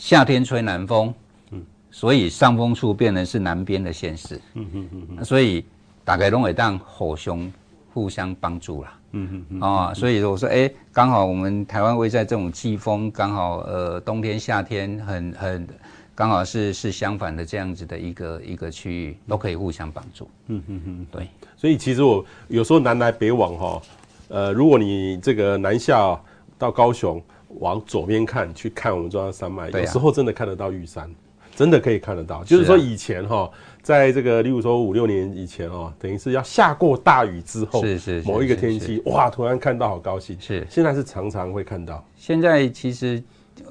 [0.00, 1.12] 夏天吹南风，
[1.50, 5.62] 嗯，所以上风处变成是南边的县市，嗯嗯嗯，所以
[6.06, 7.52] 大概都会当互相
[7.92, 15.68] 互相帮助啦，嗯嗯嗯，啊，所以我说，哎，刚好我们台湾位在这种季风，刚好呃冬天夏天很很。
[16.12, 20.28] 刚好是是相反的这样子的一个一个区域，都可以互相帮助。
[20.48, 21.26] 嗯嗯嗯，对。
[21.56, 23.82] 所以其实我有时候南来北往哈，
[24.28, 26.20] 呃，如果你这个南下
[26.58, 27.22] 到高雄，
[27.58, 31.10] 往左边看，去看我们中央山脉，有时候真的看得到玉山，
[31.54, 32.44] 真的可以看得到。
[32.44, 33.50] 就是说以前哈，
[33.82, 40.36] 在这个例如说五六年以前哦，等于是要下过大雨之后，是是某一个天气，哇，突然看到好高兴。
[40.40, 42.04] 是，现在是常常会看到。
[42.16, 43.22] 现在其实。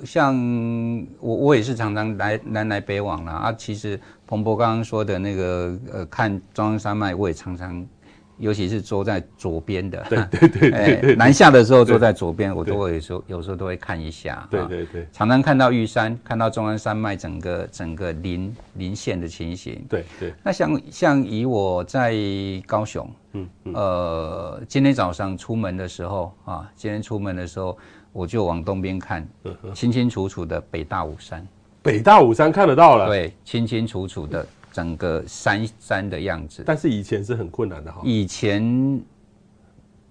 [0.05, 0.35] 像
[1.19, 3.53] 我我也是常常来南来北往啦啊。
[3.53, 7.83] 其实彭博刚刚说的那个呃，看中央山脉，我也常常。
[8.39, 20.33] 尤其是坐在左边的，对对对对，对，南下的时候坐在左边，我都会有时候有时候都会看一下，对对对，常常看到玉山，看到中央山脉整个整个临临线的情形，对对。
[20.41, 22.15] 那像像以我在
[22.65, 23.73] 高雄，嗯，嗯。
[23.73, 27.77] 呃，今天早上出门的时候啊，今天出门的时候，
[28.13, 29.27] 我就往东边看，
[29.75, 31.45] 清清楚楚的北大武山，
[31.81, 34.47] 北大武山看得到了，对，清清楚楚的。
[34.79, 37.99] 整个山山的样子，但是以前是很困难的哈。
[38.01, 39.01] 以前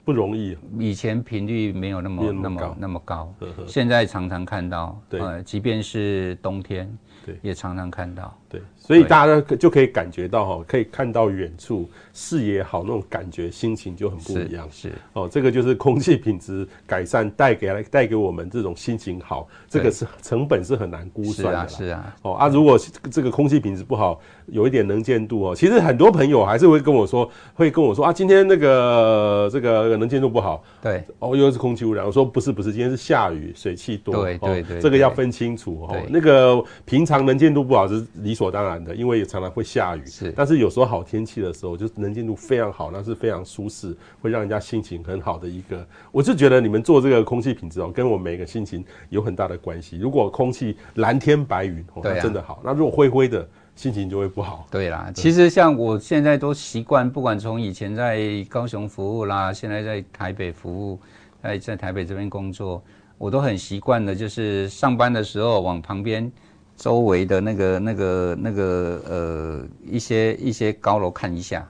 [0.04, 3.34] 不容易，以前频率没有那么那么那么高，
[3.66, 8.60] 现在常常看到，呃，即便是冬天，对，也常常看到，对。
[8.76, 14.66] 所以大家就可以感觉到哈，可以看到远处视野好，那种感觉心情就很不一样。
[14.70, 14.94] 是，是。
[15.12, 21.68] 哦，这个就是空气品质改善带给来带给我们这种心情好，这个是成本是很难估算的。
[21.68, 22.16] 是啊，是啊。
[22.22, 22.78] 哦啊，如果
[23.10, 24.18] 这个空气品质不好，
[24.50, 30.62] 有一点能见度哦，其实很多朋友还是会跟我说，会跟我说啊，今天那个这个能见度不好。
[30.82, 31.04] 对。
[31.18, 32.04] 哦，又是空气污染。
[32.04, 34.24] 我说不是不是，今天是下雨，水汽多。
[34.24, 34.80] 对对对。
[34.80, 35.96] 这个要分清楚哦。
[36.08, 45.86] 那个平常能见度不好是理所当然的，因为常常会下雨，是，但是有时候好天气的时候，就是能见度非常好，那是非常舒适，会让人家心情很好的一个。
[46.10, 49.98] 我就觉得你们做这个空气品质哦，跟我每个心情有很大的关系。
[49.98, 53.46] 如果空气蓝天白云，哦，那真的好；那如果灰灰的，
[53.78, 54.66] 心情就会不好。
[54.72, 60.98] 对啦，其实像我现在都习惯，不管从以前在高雄服务啦，现在在台北服务，
[61.40, 62.82] 在在台北这边工作，
[63.16, 66.30] 我都很习惯的，就是上班的时候往旁边。
[66.76, 71.68] 周围的那个、那个、那个呃一些一些高楼看一下，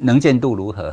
[0.00, 0.92] 能见度如何？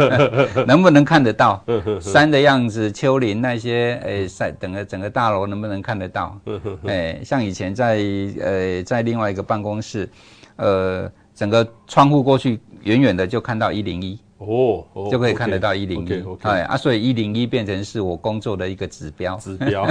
[0.66, 1.62] 能不能看得到
[2.00, 2.90] 山的样子？
[2.90, 6.38] 丘陵那些诶，山整个整个大楼能不能看得到？
[6.84, 8.00] 诶， 像以前在
[8.42, 10.08] 呃在另外一个办公室，
[10.56, 14.18] 呃，整个窗户过去远远的就看到一零一。
[14.38, 19.36] 哦，就可以看得到一零一，哎啊，所以一零一变成是我工作的一个指标。
[19.36, 19.84] 指标，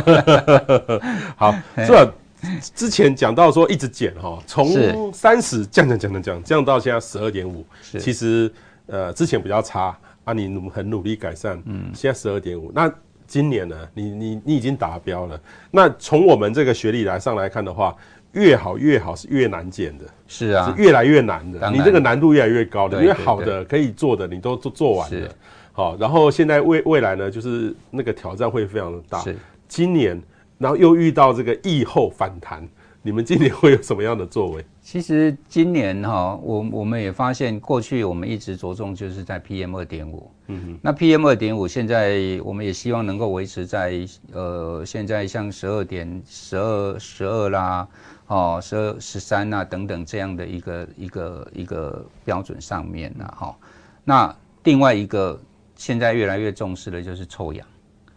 [1.38, 1.54] 好，
[1.86, 2.12] 这
[2.76, 8.52] 之前讲到说一直减哈，从三十降降降降降降到现在十二点五，其实
[8.88, 12.92] 呃之前比较差啊，你努很努力改善，嗯，现在十二点五，那
[13.28, 15.40] 今年呢，你你你已经达标了，
[15.72, 17.96] 那从我们这个学历来上来看的话。
[18.34, 21.68] 越好越好是越难减的，是啊，是越来越难的。
[21.72, 25.28] 你这个难度越来越高的，因为好的可以做的你都做做完了。
[25.72, 29.20] 好，然后现在未未来呢，就是那个挑战会非常的大。
[29.22, 29.36] 是，
[29.68, 30.22] 今年
[30.60, 32.68] 然后又遇到这个疫后反弹，
[33.02, 34.64] 你们今年会有什么样的作为？
[34.82, 40.30] 其实今年哈，我我们也发现，过去我们一直着重就是在 PM 二点五。
[40.48, 47.88] 嗯哼，那 PM 二点五现在我们也希望能够维持在呃，现在像十二点十二十二啦。
[48.28, 53.58] 哦，十二、十三啊，等等这样的一个一个一个标准上面呢，哈。
[54.04, 55.42] 那另外一个
[55.76, 57.66] 现在越来越重视的就是臭氧，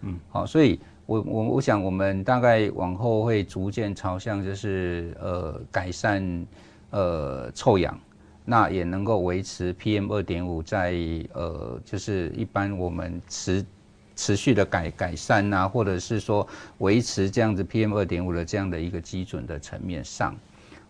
[0.03, 0.79] 嗯，好，所以
[1.12, 6.46] 我我我想我们大概往后会逐渐朝向就是呃改善
[6.90, 7.98] 呃臭氧，
[8.44, 10.94] 那也能够维持 PM 二点五在
[11.35, 13.64] 呃就是一般我们持。
[14.14, 16.46] 持续的改改善呐、啊，或者是说
[16.79, 20.37] 维持这样子 PM 二点五的这样的一个基准的层面上，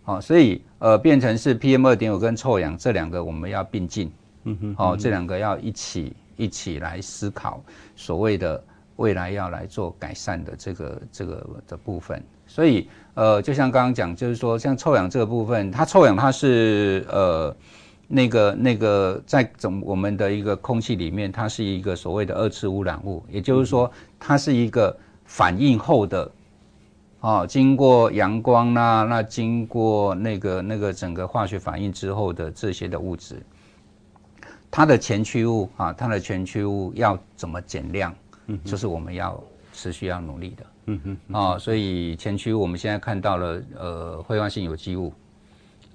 [0.03, 4.11] 好，所以呃变成是 PM 二点五跟臭氧这两个我们要并进，
[4.43, 7.63] 嗯哼，好，这两个要一起一起来思考
[7.95, 8.61] 所谓的
[9.03, 11.35] 未来要来做改善的这个这个
[11.67, 17.55] 的部分，所以呃就像刚刚讲，就是说像臭氧这个部分，它臭氧它是呃。
[18.05, 23.89] 那个那个在总我们的一个空气里面，它是一个所谓的二次污染物，也就是说，
[24.19, 26.29] 它是一个反应后的，
[27.21, 33.41] 啊，经过阳光啦，那经过那个那个整个化学反应之后的这些的物质，
[34.69, 38.13] 它的前驱物啊，它的前驱物要怎么减量，
[38.47, 45.13] 嗯，就是我们要持续要努力的，嗯哼，啊，所以前驱物我们现在看到了，呃，挥发性有机物，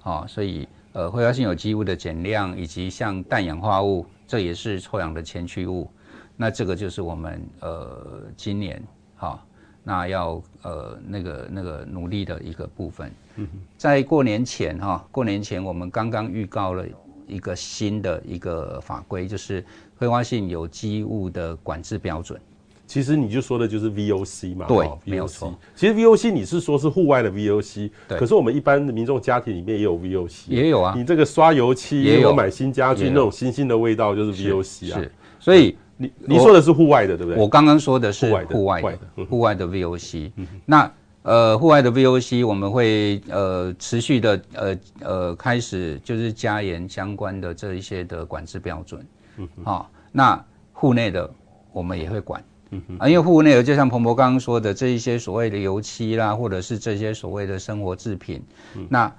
[0.03, 0.67] 啊，所以。
[0.91, 5.87] 呃，挥发性有机物的减量，以及像氮氧化物，这也是臭氧的前驱物。
[6.35, 8.81] 那这个就是我们呃今年
[9.15, 9.39] 哈、哦，
[9.83, 13.11] 那要呃那个那个努力的一个部分。
[13.35, 13.47] 嗯，
[13.77, 16.83] 在过年前哈、哦，过年前我们刚刚预告了
[17.27, 19.63] 一个新的一个法规，就是
[19.99, 22.39] 挥发性有机物的管制标准。
[22.87, 25.53] 其实你就说的就是 VOC 嘛，对，没有错。
[25.75, 28.17] 其实 VOC 你是说是户外的 VOC，对。
[28.17, 30.95] 可是我们一般的民众家庭里面也有 VOC，也有啊。
[30.97, 34.99] 你这个刷油漆，也有买新家具那种新兴的味道，就是 VOC 啊。
[34.99, 37.39] 是，所以你你说的是户外的，对不对？
[37.39, 40.31] 我刚刚说的是户外的，户外的，户外的 VOC。
[40.65, 40.91] 那
[41.21, 49.05] 呃，户外的 VOC 我们会呃持续的呃呃开始就是加严相关的这一些的管制标准。
[49.39, 51.27] 嗯，好，那户内的
[51.71, 52.43] 我们也会管。
[52.69, 58.43] 嗯啊，因为户内的就像彭博刚刚说的这一些所谓的油漆啦，或者是这些所谓的生活制品，
[58.75, 59.11] 嗯那。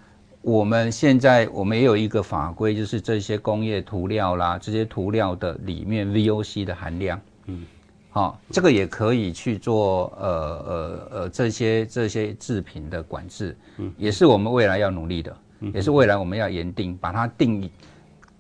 [0.43, 7.67] 我们现在我们也有一个法规，就是这些工业涂料啦，这些涂料的里面 VOC 的含量，嗯，
[8.09, 10.29] 好、哦，这个也可以去做呃
[10.67, 17.71] 呃呃这些这些制品的管制，嗯，也是我们未来要努力的，嗯，也是未来我们要严定，把它定义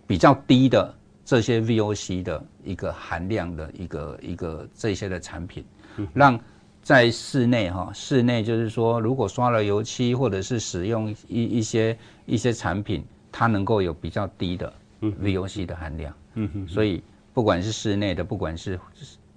[0.06, 0.94] 比较低的
[1.30, 5.64] 这些 VOC 的一个含量的一个一个这些的产品，
[5.96, 6.36] 嗯，让。
[6.82, 14.72] 在室内哈，室内就是说，如果刷了油漆或者是使用一一些一些产品，它能够有比较低的
[15.02, 16.12] VOC 的含量。
[16.34, 17.02] 嗯哼，所以
[17.34, 18.80] 不管是室内的，不管是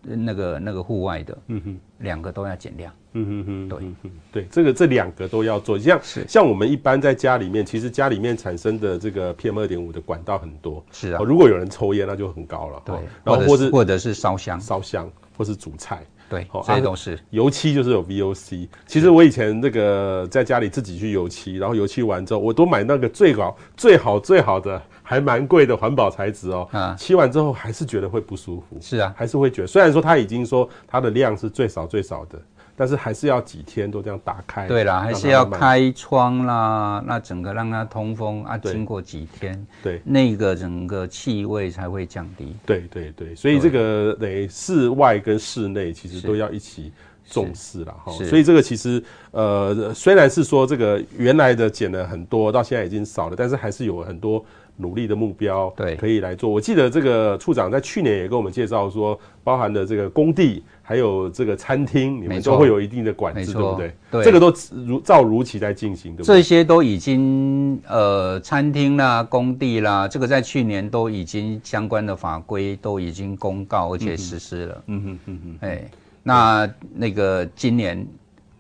[0.03, 2.93] 那个那个户外的，嗯哼，两个都要减量。
[3.13, 5.77] 嗯哼哼，对，对，这个这两个都要做。
[5.77, 10.83] 像像我们一般在家里面，其实家里面产生的这个 PM 二点五的管道很多。
[10.91, 12.81] 是啊，如果有人抽烟，那就很高了。
[12.85, 16.03] 对，然后或者或者是烧香，烧香或是煮菜。
[16.33, 18.67] 对，这些都是、啊、油漆，就是有 VOC。
[18.87, 26.67] 其实我以前那个在家里自己去油漆，然后油漆完之后，我都买那个最好、最好、最好的，还蛮贵的环保材质哦。
[26.71, 28.77] 啊，漆完之后还是觉得会不舒服。
[28.81, 32.41] 是啊，还是会觉得，虽然说它已经说它的量是最少最少的。
[32.75, 42.55] 但是还是要几天都这样打开，对啦，还是要开窗啦，那整个让它通风啊，经过几天，对，那个整个气味才会降低。
[42.65, 46.91] 对对对，所以这个等于室外跟室内其实都要一起
[47.25, 48.11] 重视了哈。
[48.11, 54.43] 所以这个其实呃，虽然是说这个原来的减了很多，到现在已经少了，但是还是有很多。
[54.75, 56.49] 努力的目标，对，可以来做。
[56.49, 63.95] 我记得这个处长在去年也跟我们介绍说，包含的这个工地，还有这个餐厅，你们都会有一定的管制，对不对？
[64.11, 64.53] 对，这个都
[64.85, 66.35] 如照如期在进行，对不对？
[66.35, 74.83] 这些都已经呃，餐厅啦、工地啦，这个在去年都已经相关的法规都已经公告而且实施了。
[74.87, 75.89] 嗯哼嗯哼，哎，
[76.21, 78.05] 那那个今年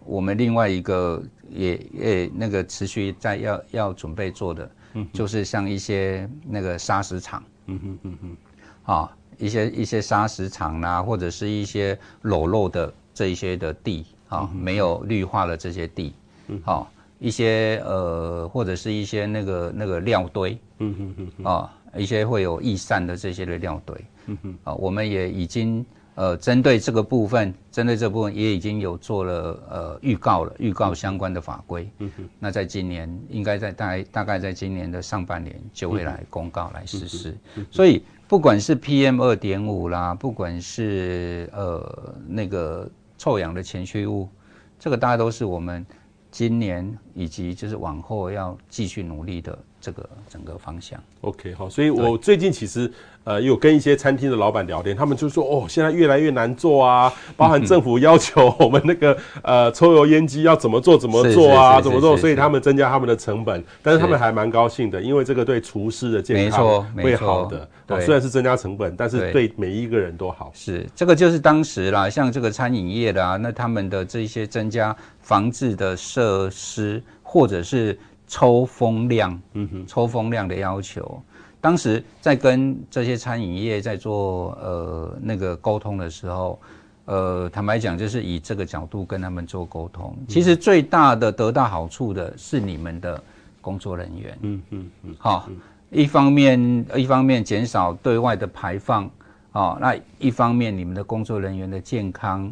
[0.05, 4.71] 我们另外一个也也那个持续在要要准备做的。
[4.95, 16.13] 嗯，就是像一些那个砂石场，嗯哼嗯哼，啊，一些一些砂石场啦，或者是一些裸露的这一些的地，啊，没有绿化的这些地，
[16.47, 21.45] 嗯，好，一些呃，或者是一些那个那个料堆，嗯哼哼。
[21.45, 25.85] 啊，一些会有易散的这些的料堆，嗯哼，啊，我们也已经。
[26.15, 31.89] 呃，针对这个部分，针对这部分也已经有做了呃预告了，预告相关的法规。
[31.97, 32.29] 嗯哼。
[32.37, 37.31] 那在今年，应该在大概大概在今年的上半年就会来公告来实施。
[37.31, 42.87] 嗯嗯、所以，不管是 PM 二点五啦，不管是呃那个
[43.17, 44.29] 臭氧的前驱物，
[44.79, 45.83] 这个大家都是我们
[46.29, 51.01] 今年以及就是往后要继续努力的这个整个方向。
[51.21, 52.93] OK，好，所以我最近其实。
[53.23, 67.67] 呃，有跟一些餐厅的老板聊天，他们就说哦，现在越来越难做啊，包含政府要求我们那个呃抽油烟机要怎么做怎么做啊，怎么做，所以他们增加他们的成本，但是他们还蛮高兴的，因为这个对厨师的健康会好的。
[67.85, 70.51] 对，虽然是增加成本，但是对每一个人都好。
[70.53, 77.97] 是，这个就是当时啦，像这个餐饮业的啊，那他们的这些增加防治的设施或者是
[78.27, 81.21] 抽风量，嗯哼，抽风量的要求。
[81.63, 86.59] 当时在跟这些餐饮业在做呃那个沟通的时候，
[87.05, 90.13] 呃，坦白讲，就是以这个角度跟他们做沟通。
[90.27, 93.23] 其实最大的得到好处的是你们的
[93.61, 95.47] 工作人员，嗯嗯嗯，好，
[95.89, 99.09] 一方面一方面减少对外的排放，
[99.53, 102.51] 啊，那一方面你们的工作人员的健康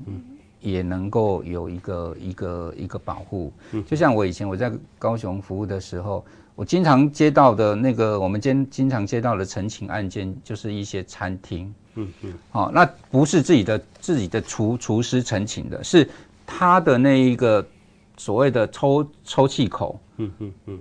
[0.61, 3.51] 也能够有一个一个一个保护。
[3.85, 6.23] 就像我以前我在高雄服务的时候。
[6.61, 16.07] 我经常接到的那个，我们经经常接到的陈情案件，就是一些餐厅，嗯嗯，好、哦，那不是自己的自己的厨厨师陈情的，是
[16.45, 17.65] 他的那一个
[18.15, 20.79] 所谓的抽抽气口，嗯嗯嗯，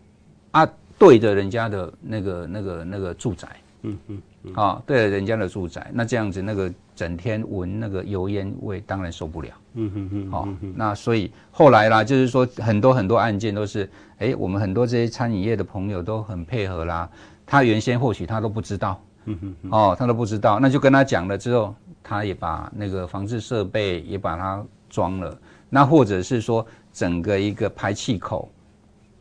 [0.51, 0.69] 啊，
[0.99, 3.49] 对着人家的那个那个那个住宅，
[3.81, 4.23] 嗯嗯。
[4.53, 6.71] 啊、哦，对着，人家的住宅，那这样子，那个
[7.01, 9.49] 整天闻那个油烟味，当然受不了。
[9.73, 10.31] 嗯哼哼。
[10.31, 17.09] 好、哦，那所以后来啦，就是说很多很多案件都是，哎，我们很多这些餐饮业的朋友都很配合啦。
[17.47, 19.71] 他原先或许他都不知道，嗯哼哼。
[19.71, 25.39] 哦，他都不知道，那就跟他讲了之后，他也把那个防治设备也把它装了，
[25.71, 28.51] 那或者是说整个一个排气口，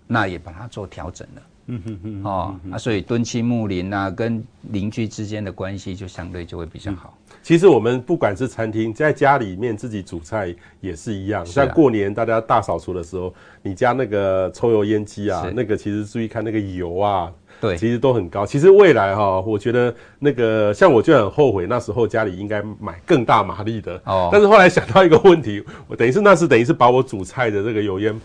[0.05, 1.41] 那也把它做调整了。
[1.71, 7.15] 嗯哼哼，哦啊，所以敦亲睦邻啊，跟邻居之间的关系就相对就会比较好。
[7.43, 11.45] 其实我们不管是餐厅，在家里面自己煮菜也是一样。
[11.45, 18.45] 像过年大家大扫除的时候，你家那个抽油烟机啊，那个其实注意看那个油啊，对，其实都很高。
[18.45, 24.01] 其实未来哈，我觉得那个像我就很后悔，那时候家里应该买更大马力的。
[24.05, 24.29] 哦。
[24.31, 28.19] 但是后来想到一个问题，我等于是那是等于是把我煮菜的这个油烟。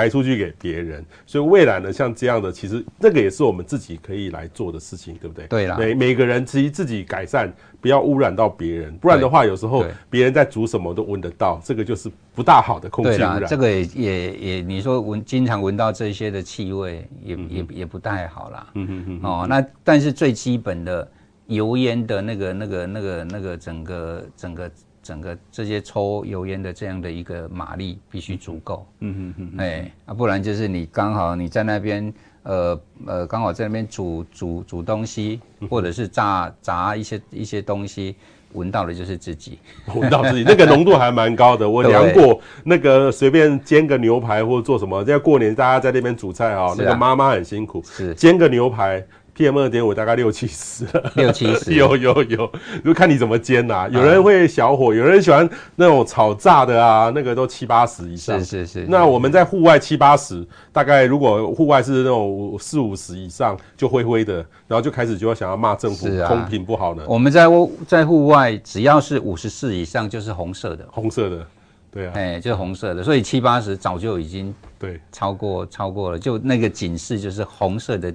[0.00, 5.46] 排出去给别人，所以未来呢，像这样的，其实这个也是我们自己可以来做的事情，对不对？
[5.46, 13.44] 对啦，每每个人其实自己改善，不要污染到别人，不然的话，有时候别人在煮什么都闻得到，这个就是不大好的空气污染。
[13.46, 18.66] 这个也也也，你说闻经常闻到这些的气味，也、嗯、也也不太好啦。
[18.76, 19.20] 嗯嗯嗯。
[19.22, 21.06] 哦，那但是最基本的
[21.46, 24.70] 油烟的那个那个那个那个整个整个。
[25.02, 38.14] 整个这些抽油烟的这样的一个马力必须足够，嗯嗯嗯，哎啊，不然就是你刚好你在那边，呃呃，刚好在那边煮煮煮东西，或者是炸炸一些一些东西，
[38.52, 39.58] 闻到的就是自己，
[39.94, 41.68] 闻到自己，那个浓度还蛮高的。
[41.70, 48.14] 我量过，那个随便煎个牛排或者做什么，在过年大家在那边煮菜啊，那个妈妈很辛苦，是。
[48.14, 49.04] 煎个牛排。
[49.40, 50.84] PM 二点五大概六七十，
[51.14, 52.52] 六七十 有有有，
[52.84, 53.88] 就看你怎么煎呐、啊。
[53.88, 58.38] 有人会小火，有人喜欢那种炒炸的啊，那个都七八十以上。
[58.38, 58.86] 是是是。
[58.86, 64.34] 那我们在户外七八十，大概如果户外是那种四五十以上，就灰灰的，
[64.68, 67.02] 然后就开始就要想要骂政府公平不好呢。
[67.08, 71.46] 我们在屋在户外，只要是五十四以上就是红色的，红色的，
[71.90, 78.14] 对啊，哎，就是红色的，所以七八十早就已经对超过超过了，就那个警示就是红色的。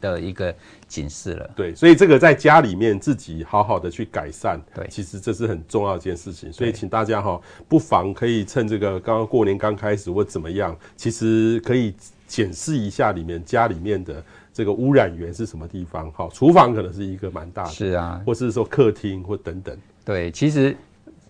[0.00, 0.54] 的一个
[0.86, 11.94] 警示了，对，所以这个在家里面自己好好的去改善，对，其实这是很重要一件事情，所以请大家哈，不妨可以趁这个刚刚过年刚开始或怎么样，其实可以
[12.26, 14.22] 检视一下里面家里面的
[14.52, 20.76] 这个污染源是什么地方，哈，厨房可能是一个蛮大的，是啊，或是说客厅或等等，对，其实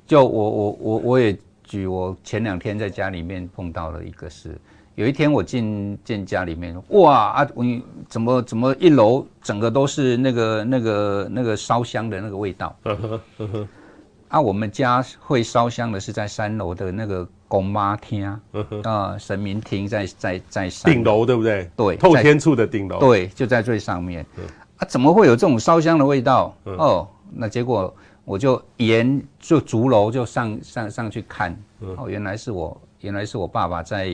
[0.07, 4.57] 就我我我我也举我前两天在家里面碰到了一个事。
[4.97, 7.49] 有一天我进进家里面，哇啊！
[7.55, 7.65] 我
[8.09, 12.77] 怎么怎么一楼整个都是那个那个那个烧香的那个味道。
[14.29, 18.27] 啊，我们家会烧香的是在三楼的那个公妈厅，
[18.85, 21.71] 啊，神明厅在在在顶楼对不对？
[21.77, 22.99] 对，透天处的顶楼。
[22.99, 24.27] 对，就在最上面。
[24.77, 26.55] 啊，怎么会有这种烧香的味道？
[26.65, 31.57] 哦，那结果我就沿就竹楼就上上上去看，
[31.97, 34.11] 哦，原来是我原来是我爸爸在。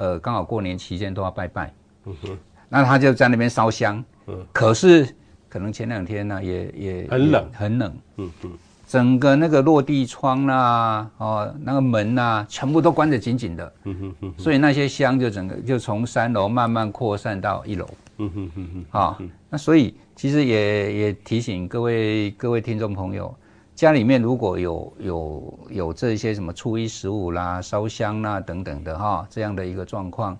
[0.00, 1.74] 呃，刚好过年期间都要拜拜，
[2.06, 2.38] 嗯哼，
[2.70, 5.06] 那他就在那边烧香，嗯，可是
[5.46, 8.50] 可能前两天呢，也也很冷，很冷，嗯哼，
[8.86, 17.86] 整个那个落地窗啊，哦，那个门啊，全部都关得紧紧的，嗯哼哼，所以那些香就整个就从三楼慢慢扩散到一楼，
[18.16, 19.18] 嗯哼哼哼，啊，
[19.50, 23.36] 那所以其实也也提醒各位各位听众朋友。
[23.80, 30.36] 家里面如果有有有这些什么初一十五啦、烧香啦等等的哈，这样的一个状况，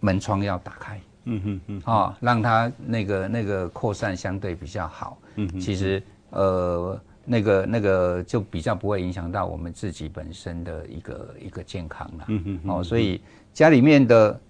[0.00, 13.22] 门窗要打开，嗯哼嗯，啊，让它那个那个扩散相对比较好，嗯哼，其实呃那个那个就比较不会影响到我们自己本身的一个一个健康了，嗯哼，哦，所以
[13.52, 14.40] 家里面的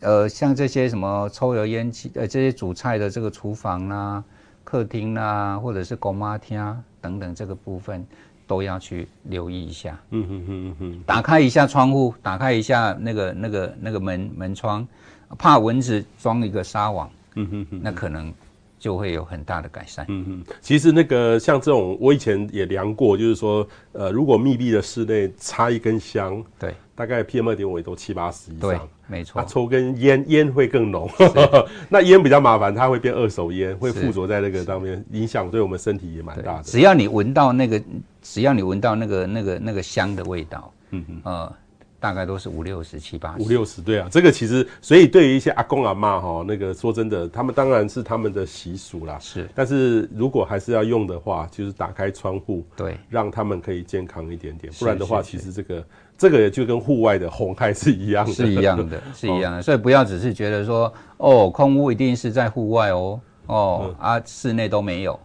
[0.00, 4.22] 呃像这些什么抽油烟机呃这些煮菜的这个厨房啦、
[4.64, 6.82] 客厅啦，或者是公妈厅。
[7.00, 8.02] 等等，这个部分
[8.46, 10.00] 都要去留意一下。
[10.08, 14.88] 嗯哼哼哼，打开一下窗户，打开一下那个那个那个门门窗，
[15.36, 17.10] 怕蚊子装一个纱网。
[17.34, 18.32] 嗯哼哼，那可能
[18.78, 20.06] 就会有很大的改善。
[20.08, 28.88] 嗯哼，其实那个像这种，我以前也量过，就是说，呃，如果密闭的室内插一根香，对，大概 PM 二点五也都七八十以上。
[29.06, 31.08] 没错，啊，抽根烟，烟会更浓。
[31.90, 36.62] 那烟比较麻烦，它会变二手烟，会附着在那个上面，影响对我们身体也蛮大的。
[36.62, 37.82] 只要你闻到那个，
[38.22, 41.52] 只要你闻到那个那个那个香的味道，嗯嗯，呃，
[42.00, 43.42] 大概都是五六十、七八十。
[43.44, 49.18] 五六十，对啊，这个其实，所以对于一些阿公阿妈哈，那个说真的，他们当然是他们的习俗啦。
[49.20, 54.72] 是，但是如果还是要用的话，就是打开窗户，对，让他们可以健康一点点。
[54.78, 55.84] 不然的话，其实这个。
[56.24, 59.60] 这个也就跟户外的红害是一样的，是一样的， 是一样的。
[59.60, 65.20] 所以不要只是觉得说，哦，空屋一定是在户外哦，哦啊，室内都没有。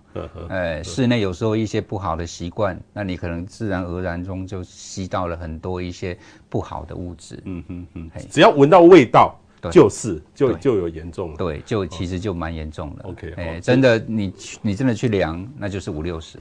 [0.49, 6.17] 哎，室内有时候一些不好的习惯，那你可能自然而然中就吸到了很多一些
[6.49, 7.41] 不好的物质。
[7.45, 9.39] 嗯嗯嗯，只要闻到味道，
[9.71, 11.37] 就是就就有严重了。
[11.37, 13.03] 对，就其实就蛮严重的。
[13.07, 16.37] OK，哎，真的，你你真的去量，那就是五六十。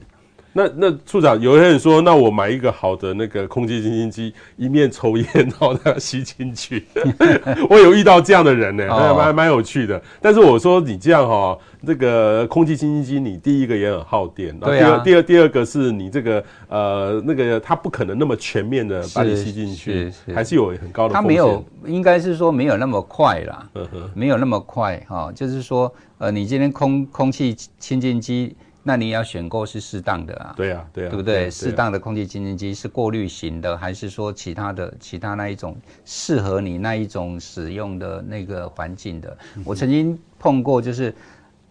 [0.51, 6.85] 那那处长，有些人说，那我买一个好的那个空气清新机，一面抽烟， 然后它吸进去。
[7.69, 10.01] 我有遇到这样的人呢，还蛮蛮有趣的。
[10.19, 21.13] 但是我说你这样哈、哦，这个空气清新机，你第一个也很耗电，第二、啊、第二第二个是你这个呃那个它不可能那么全面的把你吸进去，还是有很高的。
[21.13, 25.33] 它没有，应该是说没有那么快啦，呵呵没有那么快哈、哦。
[25.33, 28.55] 就是说呃，你今天空空气清净机。
[28.89, 31.51] 那你要选购是适当的啊，对啊，对啊，对不对？
[31.51, 39.37] 适当的空气清净机是过滤型的，还是说其他的其他那一种适合你那一种使用的那个环境的？
[39.63, 41.13] 我曾经碰过，就是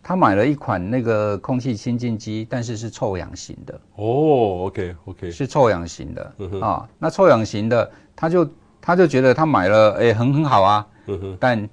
[0.01, 3.75] 他买了一款那个空气清净机，但是是臭氧型的。
[3.97, 6.89] 哦，OK OK，是臭氧型的啊。
[7.01, 8.49] 那臭氧型的，他就
[8.81, 10.87] 他就觉得他买了，哎，很很好啊。
[11.41, 11.69] 但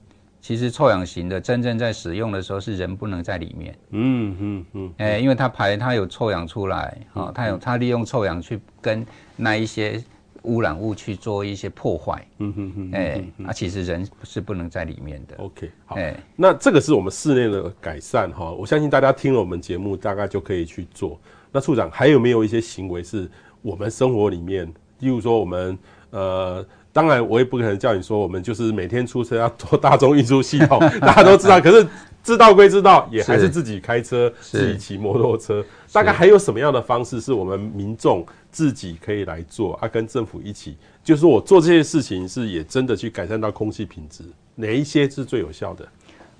[0.46, 9.04] 其实臭氧型的真正在使用的时候是人不能在里面，嗯嗯嗯，哎、欸，因为它排它有臭氧出来，啊、哦，它有它利用臭氧去跟
[9.36, 10.00] 那一些
[10.44, 15.36] 污染物去做一些破坏，嗯嗯嗯，哎、欸，那、啊、其实人是不能在里面的。
[15.38, 21.20] OK，好，哎、欸，那这个是我们室内的改善哈，我相信大家听了我们节目大概就可以去做。
[21.52, 23.28] 那处长还有没有一些行为是
[23.64, 25.76] 我们生活里面，例如说我们
[26.12, 26.64] 呃。
[26.96, 31.60] 当然，我也不可能叫你说，我们就是每天出车要坐大众运输系统， 大家都知道。
[31.60, 31.86] 可是
[32.24, 35.62] 知道归知道，也还是自己开车、自己骑摩托车。
[35.92, 39.90] 大概还有什么样的方式是我们民众自己可以来做啊？
[39.90, 44.24] 跟政府一起，就是我做这些事情是也真的去改善到空气品质，
[44.56, 45.88] 哪一些是最有效的？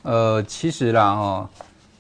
[0.04, 1.50] 呃，其实啦，哈，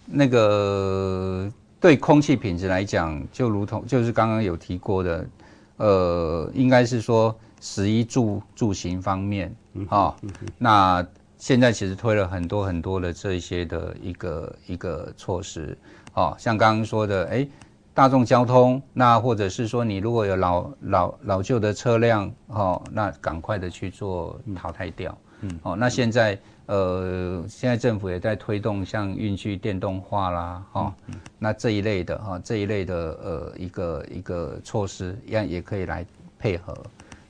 [0.06, 1.52] 那个
[1.82, 5.28] 对空气品质来讲，就如同就是刚刚有提过的，
[5.76, 7.38] 呃，应该是说。
[7.66, 9.50] 食衣住住行方面，
[9.90, 11.04] 啊、嗯，那
[11.36, 15.76] 现在其实推了很多很多的这些的一个一个措施，
[16.14, 17.48] 哦，像刚刚说的，哎，
[17.92, 30.96] 大众交通，那或者是说你如果有老老老旧的车辆，哦，那赶快的去做淘汰掉，嗯，哦，那现在呃，现在政府也在推动像运具电动化啦，哈，
[31.40, 36.06] 那这一类的哈，这一类的呃一个一个措施，一样也可以来
[36.38, 36.72] 配合。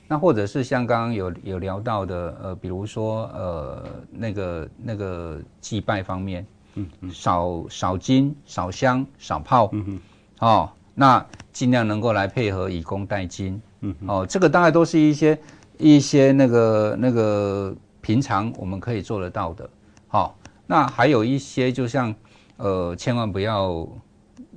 [0.08, 7.10] 那或者是像刚刚有有聊到的，呃，比如说呃那个那个祭拜方面，嗯，嗯。
[7.10, 10.00] 少少金少香少炮，嗯嗯，
[10.38, 15.36] 哦，那尽量能够来配合以工代金，嗯哼，哦，这个大概都是一些
[15.78, 19.68] 一些那个那个平常我们可以做得到的，
[20.06, 20.34] 好，哦，
[20.66, 22.14] 那还有一些就像
[22.58, 23.86] 呃千万不要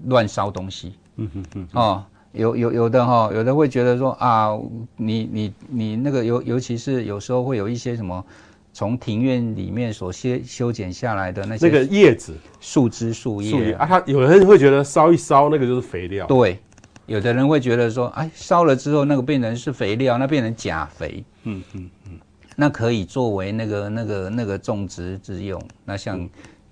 [0.05, 2.05] 乱烧东西，嗯哼嗯哼，哦。
[2.31, 4.49] 有有有的哈，有的会觉得说啊，
[4.95, 8.23] 你你你那个尤尤其是有时候会有一些什么，
[8.71, 16.27] 从庭院里面所修修剪下来的那些那个叶子、树枝、树叶啊，他有人会觉得烧一烧那个就是肥料。
[16.27, 16.59] 对，
[17.07, 21.23] 有的人会觉得说，哎，烧了之后那个变成是肥料，那变成钾肥。
[21.45, 22.19] 嗯嗯嗯，
[22.55, 25.59] 那可以作为那个那个那个种植之用。
[25.83, 26.29] 那像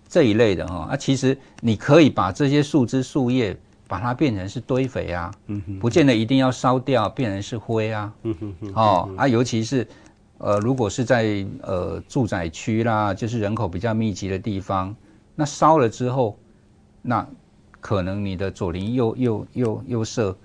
[0.08, 3.58] 这一类的哈，啊，其实你可以把这些树枝、树叶。
[3.88, 5.32] 把它变成是堆肥啊，
[5.80, 8.14] 不见得一定要烧掉，变成是灰啊。
[8.74, 9.88] 哦啊，尤其是
[10.38, 14.96] 呃，如果是在呃住宅区啦，就是人口比较密集的地方，
[15.36, 16.38] 那烧了之后，
[17.02, 17.26] 那
[17.80, 20.36] 可能你的左邻右右右右舍，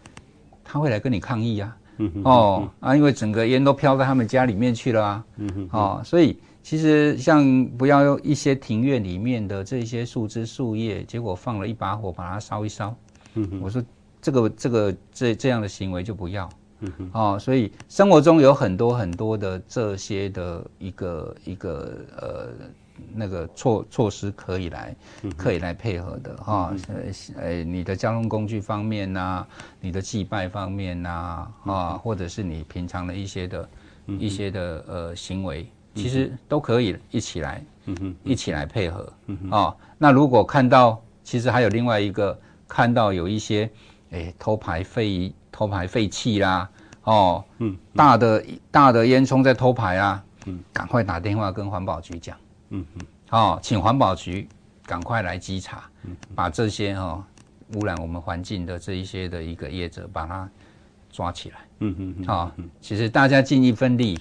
[0.62, 1.76] 他会来跟你抗议呀。
[2.24, 5.24] 哦啊，因为整个烟都飘到他们家里面去了啊。
[5.70, 12.94] 哦，所以其实像不要用一些庭院里面的这些树枝树叶，结果放了一把火把它烧一烧。
[13.34, 13.82] 嗯，我说
[14.20, 16.48] 这个这个这这样的行为就不要，
[16.80, 22.48] 嗯哼，哦，所以生活中有很多很多的这些的一个一个呃
[23.14, 24.94] 那个措措施可以来
[25.36, 29.48] 可以来配合的哈，呃呃你的交通工具方面呐、啊，
[29.80, 33.68] 你的祭拜方面呐啊，啊，或者是你平常的一些的
[34.06, 42.38] 一些的呃行为，其实都可以一起来，嗯哼，一起来配合，嗯哼，哦，那如果看到其实还有另外一个。
[42.72, 43.70] 看到有一些，
[44.12, 46.66] 哎、欸，偷排废偷排废气啦，
[47.04, 52.34] 哦，嗯，大的大的烟囱在偷排啊，嗯，赶快打电话跟环保局讲，
[52.70, 54.48] 嗯嗯，哦，请环保局
[54.86, 57.24] 赶快来稽查，嗯，把这些哈、哦、
[57.74, 60.48] 污染我们环境的这一些的一个业者把它
[61.10, 62.50] 抓起来，嗯嗯嗯，好，
[62.80, 64.18] 其实大家尽一份力，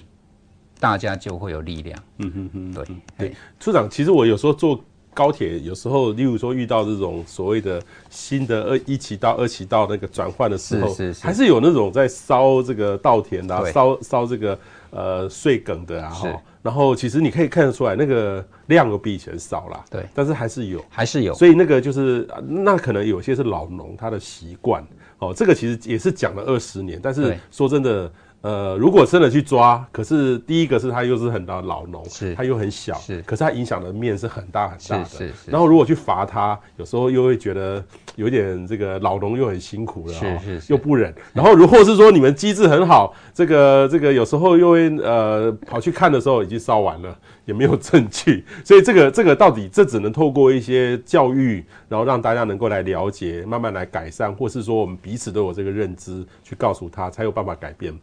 [0.78, 2.84] 大家就会有力量，嗯嗯嗯，对
[3.16, 4.78] 对，处长，其实我有时候做。
[5.14, 14.58] 高铁有时候，例如说遇到这种所谓的新的二一期到、二期道那个转换的时候，是是是还是有那种在烧这个稻田啊，烧烧这个
[14.90, 16.42] 呃碎梗的啊，哈。
[16.62, 21.34] 然后其实你可以看得出来，那个量又比以前少了，对，但是还是有，还是有。
[21.34, 24.82] 所以那个就是那可能有些是老农他的习惯。
[25.18, 28.10] 哦，这个其实也是讲了二十年，但是说真的。
[28.42, 35.50] 呃，如果真的去抓，可是第一个是他又是很大的老农，是，他又很小，是，可是他影响的面是很大很大的，是是是。
[35.50, 37.82] 然后如果去罚他，有时候又会觉得
[38.16, 41.14] 有点这个老农又很辛苦了，是是是，又不忍。
[41.32, 57.96] 然后如果是说你们机制很好，这个这个有时候又会呃跑去看的时候已经烧完了，也没有证据， 所以这个这个到底这只能透过一些教育，然后让大家能够来了解，慢慢来改善，或是说我们彼此都有这个认知去告诉他，才有办法改变。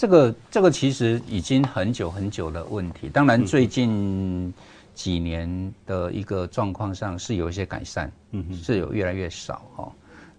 [0.00, 4.50] 这个这个其实已经很久很久的问题，当然最近
[4.94, 9.92] 几年的一个状况上是有一些改善，嗯，是有越来越少哈。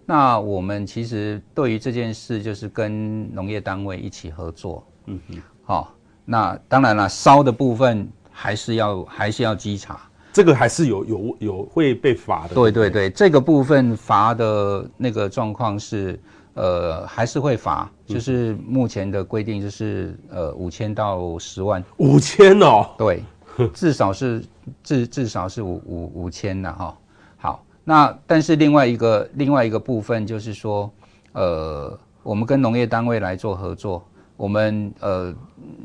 [0.04, 5.94] 那我们其实对于这件事，就是跟农业单位一起合作，嗯嗯，好。
[6.24, 10.00] 那当然了，烧的部分还是要还是要稽查，
[10.32, 12.54] 这个还是有有有会被罚的。
[12.56, 16.18] 对对对，这个部分罚的那个状况是。
[16.54, 23.22] 呃，还是会罚，就是目前的规定就是呃五千到十万，五千哦，对，
[23.72, 24.44] 至少是
[24.82, 26.94] 至至少是五五五千的哈。
[27.38, 30.92] 好，那但是另外一个另外一个部分就是说，
[31.32, 35.34] 呃，我们跟农业单位来做合作，我们呃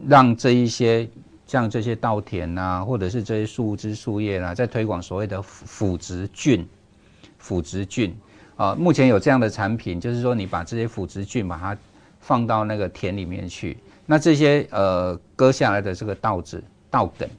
[0.06, 1.10] 让这一些
[1.46, 6.68] 像这些稻田呐、啊，或者是这些树枝树叶啦，在推广所谓的腐殖菌，
[7.38, 8.14] 腐殖菌。
[8.58, 11.78] 啊，目前有这样的产品，就是说你把这些腐殖菌把它
[12.20, 17.30] 放到那个田里面去，那这些呃割下来的这个稻子、稻梗，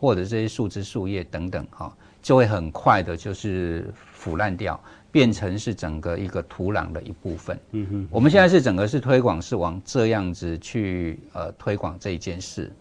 [0.00, 7.58] 或者这些树枝、树叶等等，哈，就会很快的就是腐烂掉，变成是整个一个土壤的一部分。
[7.72, 12.72] 嗯哼，我们现在是整个是推广是往这样子去呃推广这一件事。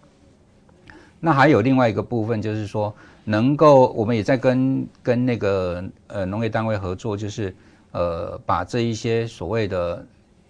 [1.19, 7.53] 那还有另外一个部分就是说，能够我们也在跟跟那个呃农业单位合作，就是。
[7.91, 10.05] 呃，把这一些所谓的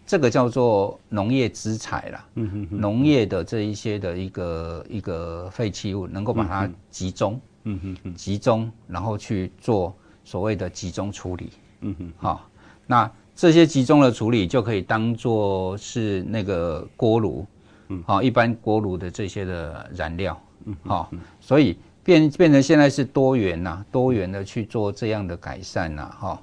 [0.05, 11.49] 这个叫做农业资材啦，嗯哼哼，农业的这一些的一个一个废弃物，能够把它集中，嗯哼哼，集中，然后去做所谓的集中处理，
[11.81, 12.49] 嗯哼，好，
[12.85, 17.45] 那这些集中的处理就可以当做是那个锅炉，
[17.87, 26.41] 嗯，好，一般锅炉的这些的燃料，嗯，好，所以变变成现在是多元呐，多元的去做这样的改善呐，哈。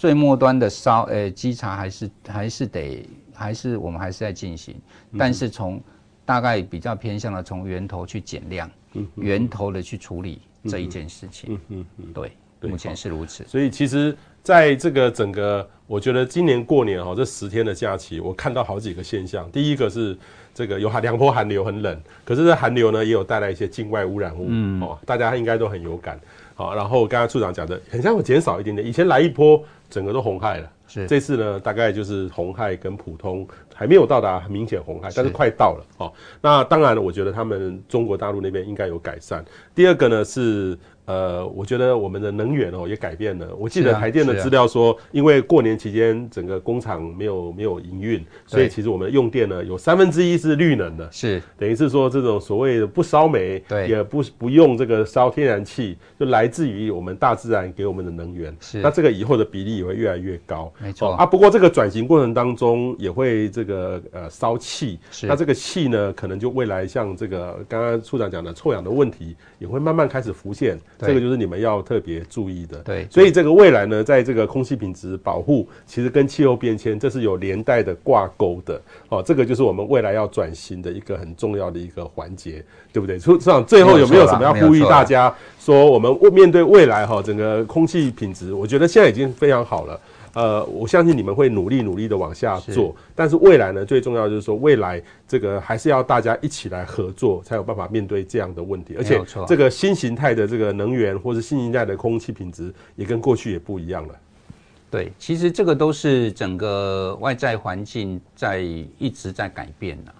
[0.00, 4.74] 最末端的烧，呃，稽查还是还是得，还是我们还是在进行，
[5.18, 5.78] 但是从
[6.24, 8.70] 大概比较偏向的从源头去减量，
[9.16, 12.32] 源头的去处理这一件事情，嗯嗯嗯，对，
[12.62, 13.44] 目前是如此。
[13.46, 19.50] 所以其实在这个整个，我觉得今年过年哈，这十天的假期，我看到好几个现象。
[19.50, 20.16] 第一个是
[20.54, 24.48] 这个有寒两波寒流很冷，可是这寒流呢也有带来一些境外污染物，
[24.82, 26.18] 哦，大家应该都很有感。
[26.60, 29.64] 好，然后刚刚处长讲的很像会减少一点点，以前来一波。
[29.90, 33.44] 整个都红害了，是这次呢，大概就是红害跟普通
[33.74, 36.12] 还没有到达很明显红害，但是快到了哦。
[36.40, 39.44] 那当然了，我觉得他们中国大陆那边应该有改善。
[39.74, 40.78] 第二个呢是。
[41.06, 43.52] 呃，我觉得我们的能源哦也改变了。
[43.58, 58.54] 我记得台电的资料说，因为过年期间整个工厂没有没有营运，所以其实我们的用电呢有三分之一是绿能的，是等于是说这种所谓的不烧煤，对，也不不用这个烧天然气，就来自于我们大自然给我们的能源。
[58.60, 60.70] 是，那这个以后的比例也会越来越高。
[60.78, 70.78] 没错啊，不过这个转型过程当中也会这个呃烧气，是，那这个气呢，可能就未来像这个刚刚处长讲的臭氧的问题，也会慢慢开始浮现。
[70.98, 72.78] 这个就是你们要特别注意的。
[72.80, 78.80] 对，所以这个未来呢，在这个空气品质保护，其实跟气候变迁这是有连带的挂钩的。
[79.08, 83.18] 哦，这个就是我们未来要转型的一个很重要的一个环节，对不对？
[83.18, 85.32] 处长最后有没有什么要呼吁大家
[85.70, 90.00] 说，我们面对未来哈，整个空气品质，我觉得现在已经非常好了。
[90.32, 98.94] 呃，我相信你们会努力努力的往下做，是，但是未来呢，最重要就是说，未来这个还是要大家一起来合作，才有办法面对这样的问题。
[98.96, 104.14] 而且，这个新形态的这个能源或是新形态的空气品质，也跟过去也不一样了。
[104.88, 110.12] 对，其实这个都是整个外在环境在一直在改变的。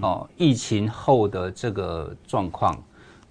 [0.00, 2.76] 哦，疫情后的这个状况，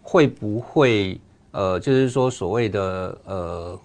[0.02, 1.20] 会不会
[1.52, 3.80] 呃，就是说所谓的呃。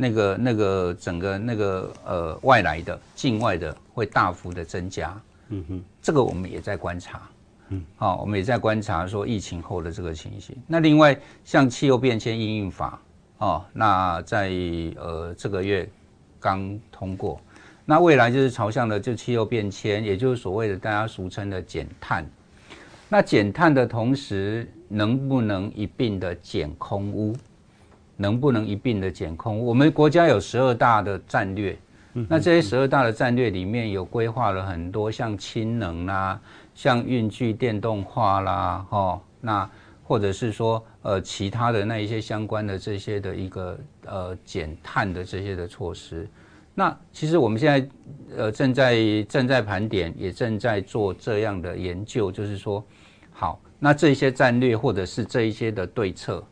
[0.00, 7.28] 那个、那个整个那个呃外来的境外的会大幅的增加，嗯哼，这个我们也在观察，
[7.70, 10.56] 嗯，好、哦，我们也在观察说疫情后的这个情形。
[10.68, 13.02] 那另外像气候变迁应用法，
[13.38, 14.52] 哦，那在
[14.94, 15.90] 呃这个月
[16.38, 17.40] 刚通过，
[17.84, 22.24] 那未来就是朝向的就气候变迁，也就是所谓的大家俗称的减碳。
[23.08, 27.36] 那减碳的同时，能不能一并的减空污？
[28.20, 29.64] 能不能一并的减空？
[29.64, 31.78] 我们国家有十二大的战略，
[32.14, 36.40] 嗯、那这些十二大的战略里面有规划了很多，像氢能啦，
[36.74, 39.70] 像运具电动化啦，哦，那
[40.02, 46.28] 或者是说呃其他的那一些相关的这些的一个呃减碳的这些的措施。
[46.74, 47.88] 那其实我们现在
[48.36, 52.84] 呃正在正在盘点，也正在做这样的研究，就是说，
[53.30, 56.44] 好，那这些战略或者是这一些的对策，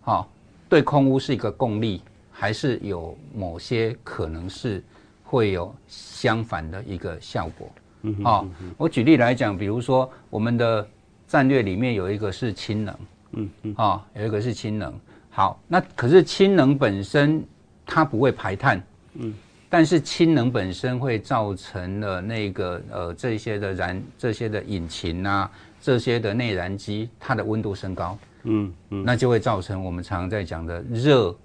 [0.00, 0.30] 好，
[0.68, 4.82] 对空屋是一个共利，还是有某些可能是
[5.22, 7.72] 会有相反的一个效果？
[8.02, 8.46] 嗯，好，
[8.76, 10.86] 我举例来讲，比如说我们的
[11.26, 12.98] 战略里面有一个是氢能，
[13.32, 14.92] 嗯嗯，啊，有一个是氢能，
[15.30, 17.42] 好，那可是氢能本身
[17.86, 18.82] 它不会排碳。
[19.14, 19.32] 嗯，
[19.70, 25.50] 但是氢能本身会造成了那个呃这些的燃这些的引擎啊，
[25.84, 31.36] 这些的内燃机它的温度升高，嗯嗯，那就会造成我们常常在讲的热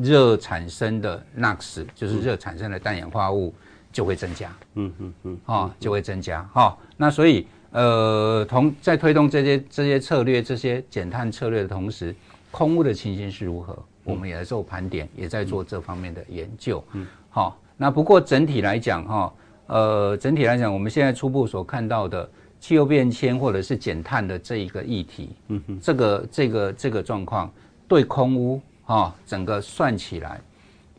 [0.00, 3.52] 热产生的 NOx，就是热产生的氮氧化物
[3.90, 6.78] 就会增加，嗯嗯嗯，啊就会增加哈、哦。
[6.96, 12.14] 那所以呃同在推动这些这些策略这些减碳策略的同时，
[12.52, 13.76] 空污的情形是如何？
[14.04, 16.84] 我们也在做盘点，也在做这方面的研究。
[16.92, 19.34] 嗯，好，那不过整体来讲，哈，
[19.66, 22.30] 呃，整体来讲，我们现在初步所看到的
[22.60, 27.52] 气候变迁或者是减碳的这一个议题，嗯哼，这个这个这个状况
[27.86, 30.40] 对空污哈，整个算起来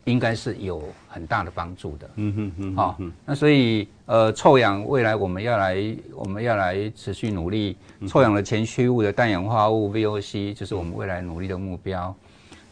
[0.05, 2.09] 应该是有很大的帮助的。
[2.15, 7.75] 嗯哼嗯，好，那所以呃，臭氧未来我们要来我们要来持续努力，
[8.07, 12.15] 臭氧的前驱物的氮氧化物 VOC 就是我们未来努力的目标。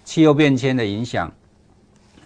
[0.05, 1.29] 气候变迁的影响，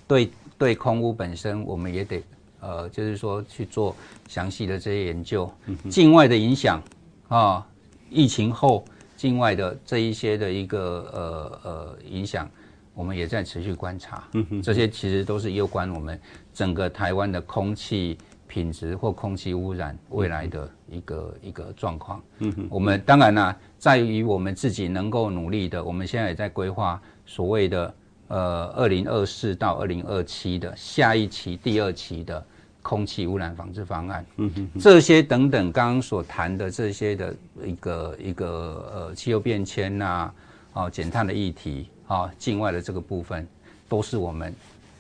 [0.06, 2.22] 对对空污本身，我们也得
[2.60, 3.96] 呃，就是说去做
[4.28, 5.52] 详细的这些研究。
[5.90, 6.82] 境外的影响
[7.28, 7.68] 啊，
[8.10, 8.84] 疫情后
[9.16, 10.80] 境外的这一些的一个
[11.14, 12.50] 呃呃影响，
[12.94, 14.24] 我们也在持续观察。
[14.64, 16.20] 这些其实都是有关我们
[16.54, 22.22] 整个台湾的空气品质或空气污染未来的一个一个状况。
[22.70, 27.02] 我们当然呢，在于我们自己能够努力的，我们现在也在规划。
[27.26, 27.94] 所谓的
[28.30, 32.44] 呃，二零二四到二零二七的下一期、第二期的
[32.82, 38.48] 空气污染防治方案，嗯哼哼，这些等等，刚刚所谈的这些的一个一个
[38.94, 40.32] 呃气候变迁呐，
[40.74, 43.48] 啊减碳的议题啊，境外的这个部分，
[43.88, 44.54] 都是我们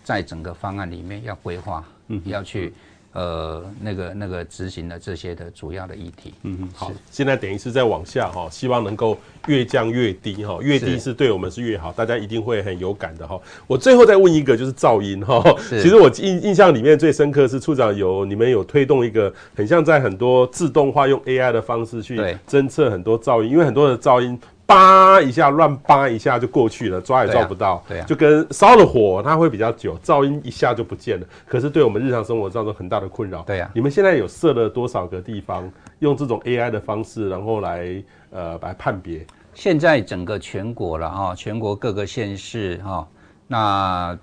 [0.03, 2.73] 在整个方案里面要规划，嗯，要去。
[3.19, 9.17] 呃，那个那个执行的这些的主要的议题，嗯嗯，好，现在等于是在往下哈，希望能够
[9.47, 13.37] 越降越低哈，越低是对我们是越好，大家一定会很有感的哈。
[13.67, 22.17] 我最后再问一个，就是噪音哈，其实我印印象里面最深刻是处长有你们有推动一个很像在很多自动化用 AI 的方式去
[22.47, 24.39] 侦测很多噪音，因为很多的噪音。
[24.69, 27.83] 叭一下，乱叭一下就过去了，抓也抓不到。
[27.87, 31.25] 对啊，对啊，就跟烧了火，它会比较久，噪音一下就不见了。
[31.47, 33.41] 可是对我们日常生活造成很大的困扰。
[33.41, 35.67] 对啊，你们现在有设了多少个地方，
[35.97, 39.25] 用这种 AI 的方式，然后来呃来判别？
[39.55, 43.07] 现在整个全国了哈，全国各个县市哈，
[43.47, 44.19] 那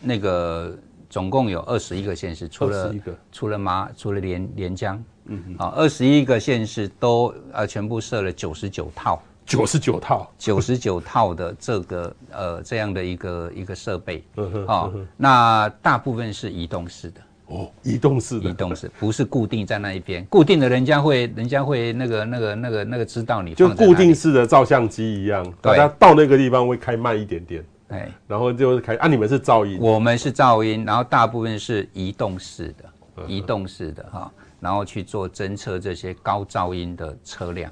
[0.00, 0.74] 那个
[1.10, 2.94] 总共有二十一个县市，除了
[3.30, 9.22] 除了麻，除了连连江，嗯嗯，好，二十一个县市都呃全部设了九十九套。
[9.44, 14.24] 九十九套，九十九套的这个呃这样的一个一个设备，
[14.66, 17.20] 啊、哦，那大部分是移动式的。
[17.46, 37.70] 哦，移动式的，移动式不是固定在那一边，固定的人家会人家会那个那个那个那个知道你就固定式的照相机一样，大家到那个地方会开慢一点点，哎，然后就是开啊，你们是噪音，我们是噪音，然后大部分是移动式的，移动式的哈、哦，然后去做侦测这些高噪音的车辆。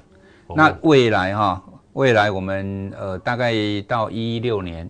[0.55, 3.53] 那未来哈，未来我们呃大概
[3.87, 4.89] 到一六年，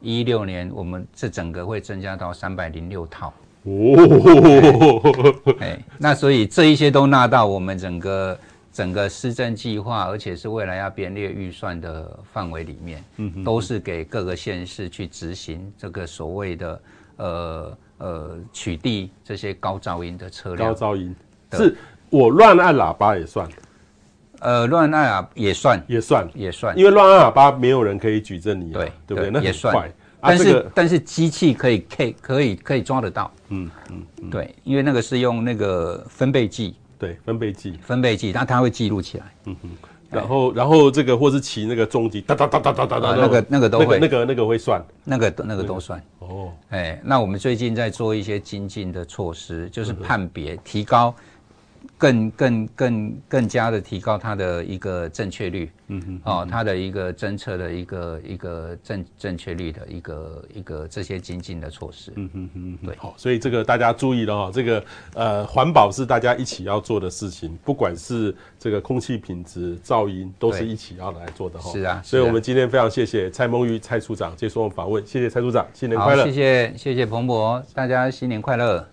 [0.00, 3.32] 一六年我们这整个会增加到三百零六套。
[3.64, 8.38] 哦，哎，那所以这一些都纳到我们整个
[8.72, 16.82] 整个施政计划，而且是未来要编列预算的范围里面，嗯，都是给各个县市去执行这个所谓的
[17.18, 21.14] 呃呃取缔这些高噪音的车辆，高噪音。
[21.52, 21.76] 是
[22.10, 23.48] 我乱按喇叭也算。
[24.42, 29.30] 呃，乱按喇叭也算，也算，也算，因为乱按喇叭没有人可以举证你，对，对不对？
[29.30, 29.90] 那也算。
[30.20, 33.32] 但是，但是机器可以，可以，可以，可以抓得到。
[33.48, 39.24] 嗯嗯，对，因为那个是用那个分贝计，对，分贝计，分贝计，那它会记录起来。
[39.46, 39.70] 嗯嗯。
[40.10, 46.00] 然后，然后这个或是骑那个重机，哒哒哒哒哒哒哒，那个那个都会，那个那个会算，那个那个都算。
[46.18, 51.14] 哦，哎，那我们最近在做一些精进的措施，就是判别，提高。
[51.98, 71.70] 更更更更加的提高它的一个正确率，嗯哼，哦，它的一个侦测的一个一个正正确率的一个一个这些精进的措施，嗯哼哼，对，好，所以这个大家注意了哈，这个呃环保是大家一起要做的事情，不管是这个空气品质、噪音，都是一起要来做的哈。
[71.70, 78.86] 是啊，所以我们今天非常谢谢蔡梦玉蔡处长接受我们访问，谢谢蔡处长，新年快乐，谢谢谢谢彭博，大家新年快乐。